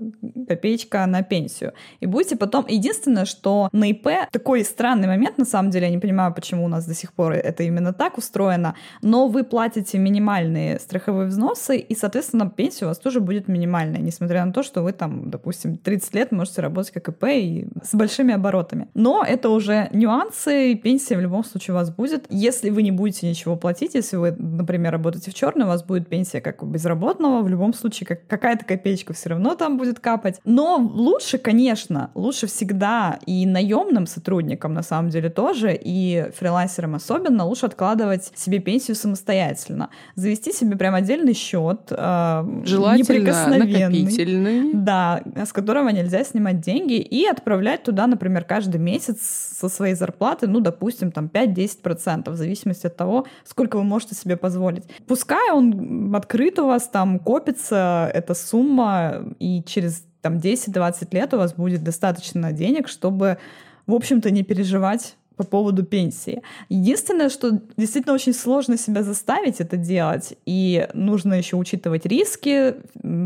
копеечка 0.48 1.04
на 1.04 1.22
пенсию. 1.22 1.74
И 2.00 2.06
будете 2.06 2.36
потом... 2.36 2.64
Единственное, 2.66 3.26
что 3.26 3.68
на 3.72 3.90
ИП 3.90 4.08
такой 4.30 4.64
странный 4.64 5.08
момент, 5.08 5.38
на 5.38 5.44
самом 5.44 5.70
деле, 5.70 5.86
я 5.86 5.92
не 5.92 5.98
понимаю, 5.98 6.34
почему 6.34 6.64
у 6.64 6.68
нас 6.68 6.86
до 6.86 6.94
сих 6.94 7.12
пор 7.12 7.32
это 7.32 7.62
именно 7.62 7.92
так 7.92 8.18
устроено, 8.18 8.74
но 9.02 9.28
вы 9.28 9.44
платите 9.44 9.98
минимальные 9.98 10.78
страховые 10.78 11.28
взносы, 11.28 11.76
и, 11.76 11.94
соответственно, 11.94 12.48
пенсия 12.50 12.86
у 12.86 12.88
вас 12.88 12.98
тоже 12.98 13.20
будет 13.20 13.48
минимальная, 13.48 14.00
несмотря 14.00 14.44
на 14.44 14.52
то, 14.52 14.62
что 14.62 14.82
вы 14.82 14.92
там, 14.92 15.30
допустим, 15.30 15.76
30 15.76 16.14
лет 16.14 16.32
можете 16.32 16.62
работать 16.62 16.92
как 16.92 17.08
ИП 17.08 17.24
и 17.24 17.66
с 17.82 17.94
большими 17.94 18.34
оборотами. 18.34 18.88
Но 18.94 19.24
это 19.26 19.48
уже 19.48 19.88
нюансы, 19.92 20.72
и 20.72 20.74
пенсия 20.74 21.16
в 21.16 21.20
любом 21.20 21.44
случае 21.44 21.74
у 21.74 21.78
вас 21.78 21.90
будет. 21.90 22.26
Если 22.28 22.70
вы 22.70 22.82
не 22.82 22.90
будете 22.90 23.28
ничего 23.28 23.56
платить, 23.56 23.94
если 23.94 24.16
вы, 24.16 24.32
например, 24.32 24.92
работаете 24.92 25.30
в 25.30 25.34
черный, 25.34 25.64
у 25.64 25.68
вас 25.68 25.82
будет 25.82 26.08
пенсия 26.08 26.40
как 26.40 26.62
у 26.62 26.66
безработного, 26.66 27.42
в 27.42 27.48
любом 27.48 27.74
случае 27.74 28.06
как, 28.06 28.26
какая-то 28.26 28.64
копеечка 28.64 29.12
все 29.12 29.30
равно 29.30 29.54
там 29.54 29.78
будет 29.78 30.00
капать. 30.00 30.40
Но 30.44 30.76
лучше, 30.76 31.38
конечно, 31.38 32.10
лучше 32.14 32.46
всегда 32.46 33.18
и 33.26 33.46
наемным 33.46 34.06
сотрудникам 34.12 34.74
на 34.74 34.82
самом 34.82 35.10
деле 35.10 35.30
тоже, 35.30 35.78
и 35.78 36.30
фрилансерам 36.38 36.94
особенно, 36.94 37.44
лучше 37.44 37.66
откладывать 37.66 38.32
себе 38.34 38.58
пенсию 38.58 38.96
самостоятельно. 38.96 39.90
Завести 40.14 40.52
себе 40.52 40.76
прям 40.76 40.94
отдельный 40.94 41.34
счет, 41.34 41.80
э, 41.90 42.62
Желательно 42.64 43.48
накопительный. 43.48 44.70
Да, 44.74 45.22
с 45.36 45.52
которого 45.52 45.88
нельзя 45.88 46.24
снимать 46.24 46.60
деньги, 46.60 46.94
и 46.94 47.26
отправлять 47.26 47.82
туда, 47.82 48.06
например, 48.06 48.44
каждый 48.44 48.78
месяц 48.78 49.18
со 49.58 49.68
своей 49.68 49.94
зарплаты, 49.94 50.46
ну, 50.46 50.60
допустим, 50.60 51.12
там 51.12 51.28
5-10%, 51.32 52.30
в 52.30 52.36
зависимости 52.36 52.86
от 52.86 52.96
того, 52.96 53.26
сколько 53.44 53.76
вы 53.76 53.84
можете 53.84 54.14
себе 54.14 54.36
позволить. 54.36 54.84
Пускай 55.06 55.52
он 55.52 56.14
открыт 56.14 56.58
у 56.58 56.66
вас, 56.66 56.88
там 56.88 57.18
копится 57.18 58.10
эта 58.12 58.34
сумма, 58.34 59.24
и 59.38 59.62
через 59.64 60.04
там 60.22 60.36
10-20 60.36 61.08
лет 61.12 61.34
у 61.34 61.36
вас 61.36 61.52
будет 61.54 61.82
достаточно 61.82 62.52
денег, 62.52 62.88
чтобы 62.88 63.38
в 63.86 63.94
общем-то, 63.94 64.30
не 64.30 64.42
переживать 64.42 65.16
по 65.44 65.62
поводу 65.62 65.82
пенсии. 65.84 66.42
Единственное, 66.68 67.28
что 67.28 67.60
действительно 67.76 68.14
очень 68.14 68.32
сложно 68.32 68.76
себя 68.76 69.02
заставить 69.02 69.60
это 69.60 69.76
делать, 69.76 70.34
и 70.46 70.88
нужно 70.94 71.34
еще 71.34 71.56
учитывать 71.56 72.06
риски, 72.06 72.74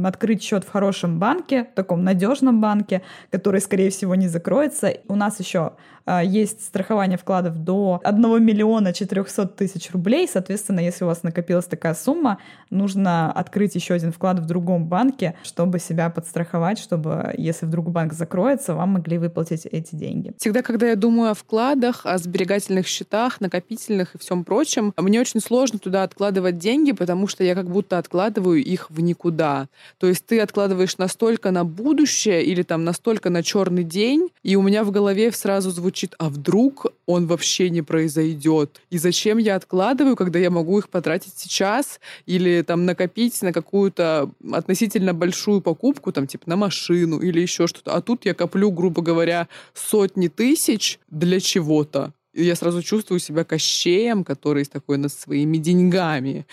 открыть 0.06 0.42
счет 0.42 0.64
в 0.64 0.70
хорошем 0.70 1.18
банке, 1.18 1.64
в 1.64 1.74
таком 1.74 2.04
надежном 2.04 2.60
банке, 2.60 3.02
который, 3.30 3.60
скорее 3.60 3.90
всего, 3.90 4.14
не 4.14 4.28
закроется. 4.28 4.94
У 5.08 5.14
нас 5.14 5.40
еще 5.40 5.72
а, 6.06 6.22
есть 6.22 6.64
страхование 6.64 7.18
вкладов 7.18 7.58
до 7.58 8.00
1 8.04 8.44
миллиона 8.44 8.92
400 8.92 9.48
тысяч 9.48 9.90
рублей. 9.90 10.28
Соответственно, 10.32 10.78
если 10.80 11.04
у 11.04 11.08
вас 11.08 11.24
накопилась 11.24 11.64
такая 11.64 11.94
сумма, 11.94 12.38
нужно 12.70 13.32
открыть 13.32 13.74
еще 13.74 13.94
один 13.94 14.12
вклад 14.12 14.38
в 14.38 14.46
другом 14.46 14.86
банке, 14.86 15.34
чтобы 15.42 15.80
себя 15.80 16.08
подстраховать, 16.08 16.78
чтобы, 16.78 17.34
если 17.36 17.66
вдруг 17.66 17.90
банк 17.90 18.12
закроется, 18.12 18.74
вам 18.74 18.90
могли 18.90 19.18
выплатить 19.18 19.66
эти 19.66 19.96
деньги. 19.96 20.32
Всегда, 20.38 20.62
когда 20.62 20.86
я 20.86 20.94
думаю 20.94 21.32
о 21.32 21.34
вкладах, 21.34 22.05
о 22.06 22.18
сберегательных 22.18 22.86
счетах, 22.86 23.40
накопительных 23.40 24.14
и 24.14 24.18
всем 24.18 24.44
прочем. 24.44 24.94
Мне 24.96 25.20
очень 25.20 25.40
сложно 25.40 25.78
туда 25.78 26.02
откладывать 26.02 26.58
деньги, 26.58 26.92
потому 26.92 27.26
что 27.26 27.44
я 27.44 27.54
как 27.54 27.68
будто 27.68 27.98
откладываю 27.98 28.62
их 28.62 28.90
в 28.90 29.00
никуда. 29.00 29.68
То 29.98 30.06
есть 30.06 30.24
ты 30.26 30.40
откладываешь 30.40 30.98
настолько 30.98 31.50
на 31.50 31.64
будущее 31.64 32.44
или 32.44 32.62
там 32.62 32.84
настолько 32.84 33.30
на 33.30 33.42
черный 33.42 33.84
день, 33.84 34.30
и 34.42 34.56
у 34.56 34.62
меня 34.62 34.84
в 34.84 34.90
голове 34.90 35.32
сразу 35.32 35.70
звучит, 35.70 36.14
а 36.18 36.28
вдруг 36.28 36.86
он 37.06 37.26
вообще 37.26 37.70
не 37.70 37.82
произойдет? 37.82 38.80
И 38.90 38.98
зачем 38.98 39.38
я 39.38 39.56
откладываю, 39.56 40.16
когда 40.16 40.38
я 40.38 40.50
могу 40.50 40.78
их 40.78 40.88
потратить 40.88 41.34
сейчас 41.36 42.00
или 42.26 42.62
там 42.62 42.86
накопить 42.86 43.42
на 43.42 43.52
какую-то 43.52 44.30
относительно 44.52 45.14
большую 45.14 45.60
покупку, 45.60 46.12
там 46.12 46.26
типа 46.26 46.44
на 46.46 46.56
машину 46.56 47.18
или 47.18 47.40
еще 47.40 47.66
что-то. 47.66 47.92
А 47.94 48.00
тут 48.00 48.24
я 48.24 48.34
коплю, 48.34 48.70
грубо 48.70 49.02
говоря, 49.02 49.48
сотни 49.74 50.28
тысяч 50.28 50.98
для 51.10 51.40
чего-то. 51.40 51.95
И 52.32 52.44
я 52.44 52.54
сразу 52.54 52.82
чувствую 52.82 53.18
себя 53.18 53.44
кощеем, 53.44 54.22
который 54.22 54.64
такой 54.66 54.98
над 54.98 55.12
своими 55.12 55.56
деньгами. 55.56 56.46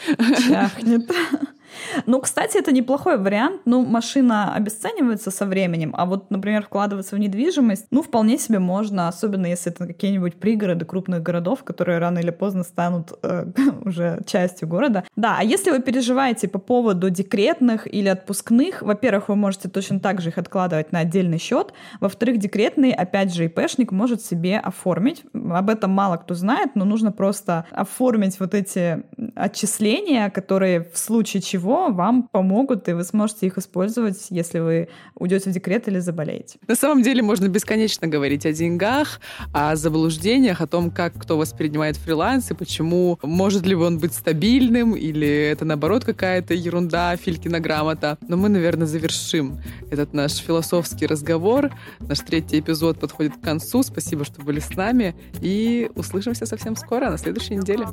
Чахнет. 0.47 1.12
Ну, 2.06 2.19
кстати, 2.21 2.58
это 2.58 2.71
неплохой 2.71 3.17
вариант. 3.17 3.62
Ну, 3.65 3.84
машина 3.86 4.53
обесценивается 4.53 5.32
со 5.32 5.45
временем, 5.45 5.93
а 5.97 6.06
вот, 6.06 6.29
например, 6.32 6.63
вкладываться 6.63 7.15
в 7.15 7.19
недвижимость, 7.19 7.88
ну, 7.91 8.01
вполне 8.01 8.38
себе 8.38 8.60
можно, 8.60 9.08
особенно 9.08 9.45
если 9.45 9.71
это 9.71 9.88
какие-нибудь 9.88 10.36
пригороды 10.36 10.86
крупных 10.86 11.21
городов, 11.21 11.63
которые 11.63 11.99
рано 11.99 12.19
или 12.19 12.32
поздно 12.32 12.63
станут 12.63 13.12
э, 13.23 13.45
уже 13.85 14.21
частью 14.25 14.67
города. 14.67 15.04
Да, 15.15 15.37
а 15.39 15.44
если 15.44 15.71
вы 15.71 15.79
переживаете 15.79 16.48
по 16.48 16.60
поводу 16.60 17.10
декретных 17.10 17.91
или 17.91 18.08
отпускных, 18.08 18.81
во-первых, 18.81 19.29
вы 19.29 19.35
можете 19.35 19.69
точно 19.69 20.00
так 20.00 20.21
же 20.21 20.29
их 20.29 20.37
откладывать 20.37 20.91
на 20.91 21.00
отдельный 21.00 21.37
счет. 21.37 21.73
Во-вторых, 22.00 22.37
декретный, 22.39 22.91
опять 22.91 23.33
же, 23.33 23.46
ИПшник 23.46 23.91
может 23.91 24.21
себе 24.21 24.60
оформить. 24.60 25.23
Об 25.33 25.69
этом 25.69 25.91
мало 25.91 26.17
кто 26.17 26.33
знает, 26.33 26.71
но 26.75 26.85
нужно 26.85 27.12
просто 27.12 27.65
оформить 27.71 28.39
вот 28.39 28.54
эти 28.54 29.04
отчисления, 29.35 30.29
которые 30.29 30.83
в 30.94 30.98
случае 30.98 31.41
чего 31.41 31.83
вам 31.92 32.23
помогут, 32.23 32.88
и 32.90 32.94
вы 32.94 33.04
сможете 33.04 33.48
их 33.48 33.58
использовать, 33.58 34.27
если 34.29 34.60
вы 34.60 34.90
уйдете 35.15 35.50
в 35.50 35.54
декрет 35.54 35.88
или 35.88 36.00
заболеете. 36.00 36.60
На 36.67 36.75
самом 36.75 37.02
деле 37.04 37.21
можно 37.21 37.48
бесконечно 37.48 38.08
говорить 38.08 38.46
о 38.46 38.54
деньгах, 38.54 39.19
о 39.54 39.75
заблуждениях, 39.75 40.62
о 40.62 40.67
том, 40.67 40.92
как 40.92 41.13
кто 41.13 41.38
воспринимает 41.38 41.98
фриланс 41.98 42.52
и 42.52 42.54
почему, 42.54 43.19
может 43.23 43.65
ли 43.65 43.75
он 43.75 44.00
быть 44.00 44.13
стабильным, 44.13 44.96
или 44.96 45.27
это, 45.27 45.65
наоборот, 45.65 46.06
какая-то 46.06 46.54
ерунда, 46.54 47.15
Филькина 47.15 47.60
грамота. 47.60 48.17
Но 48.27 48.38
мы, 48.38 48.50
наверное, 48.50 48.88
завершим 48.88 49.60
этот 49.92 50.13
наш 50.13 50.36
философский 50.36 51.08
разговор. 51.08 51.71
Наш 52.00 52.19
третий 52.19 52.60
эпизод 52.60 53.00
подходит 53.00 53.36
к 53.38 53.42
концу. 53.42 53.84
Спасибо, 53.84 54.25
что 54.25 54.42
были 54.42 54.60
с 54.60 54.75
нами. 54.75 55.15
И 55.42 55.90
услышимся 55.96 56.46
совсем 56.46 56.75
скоро, 56.75 57.10
на 57.10 57.17
следующей 57.17 57.56
неделе. 57.56 57.88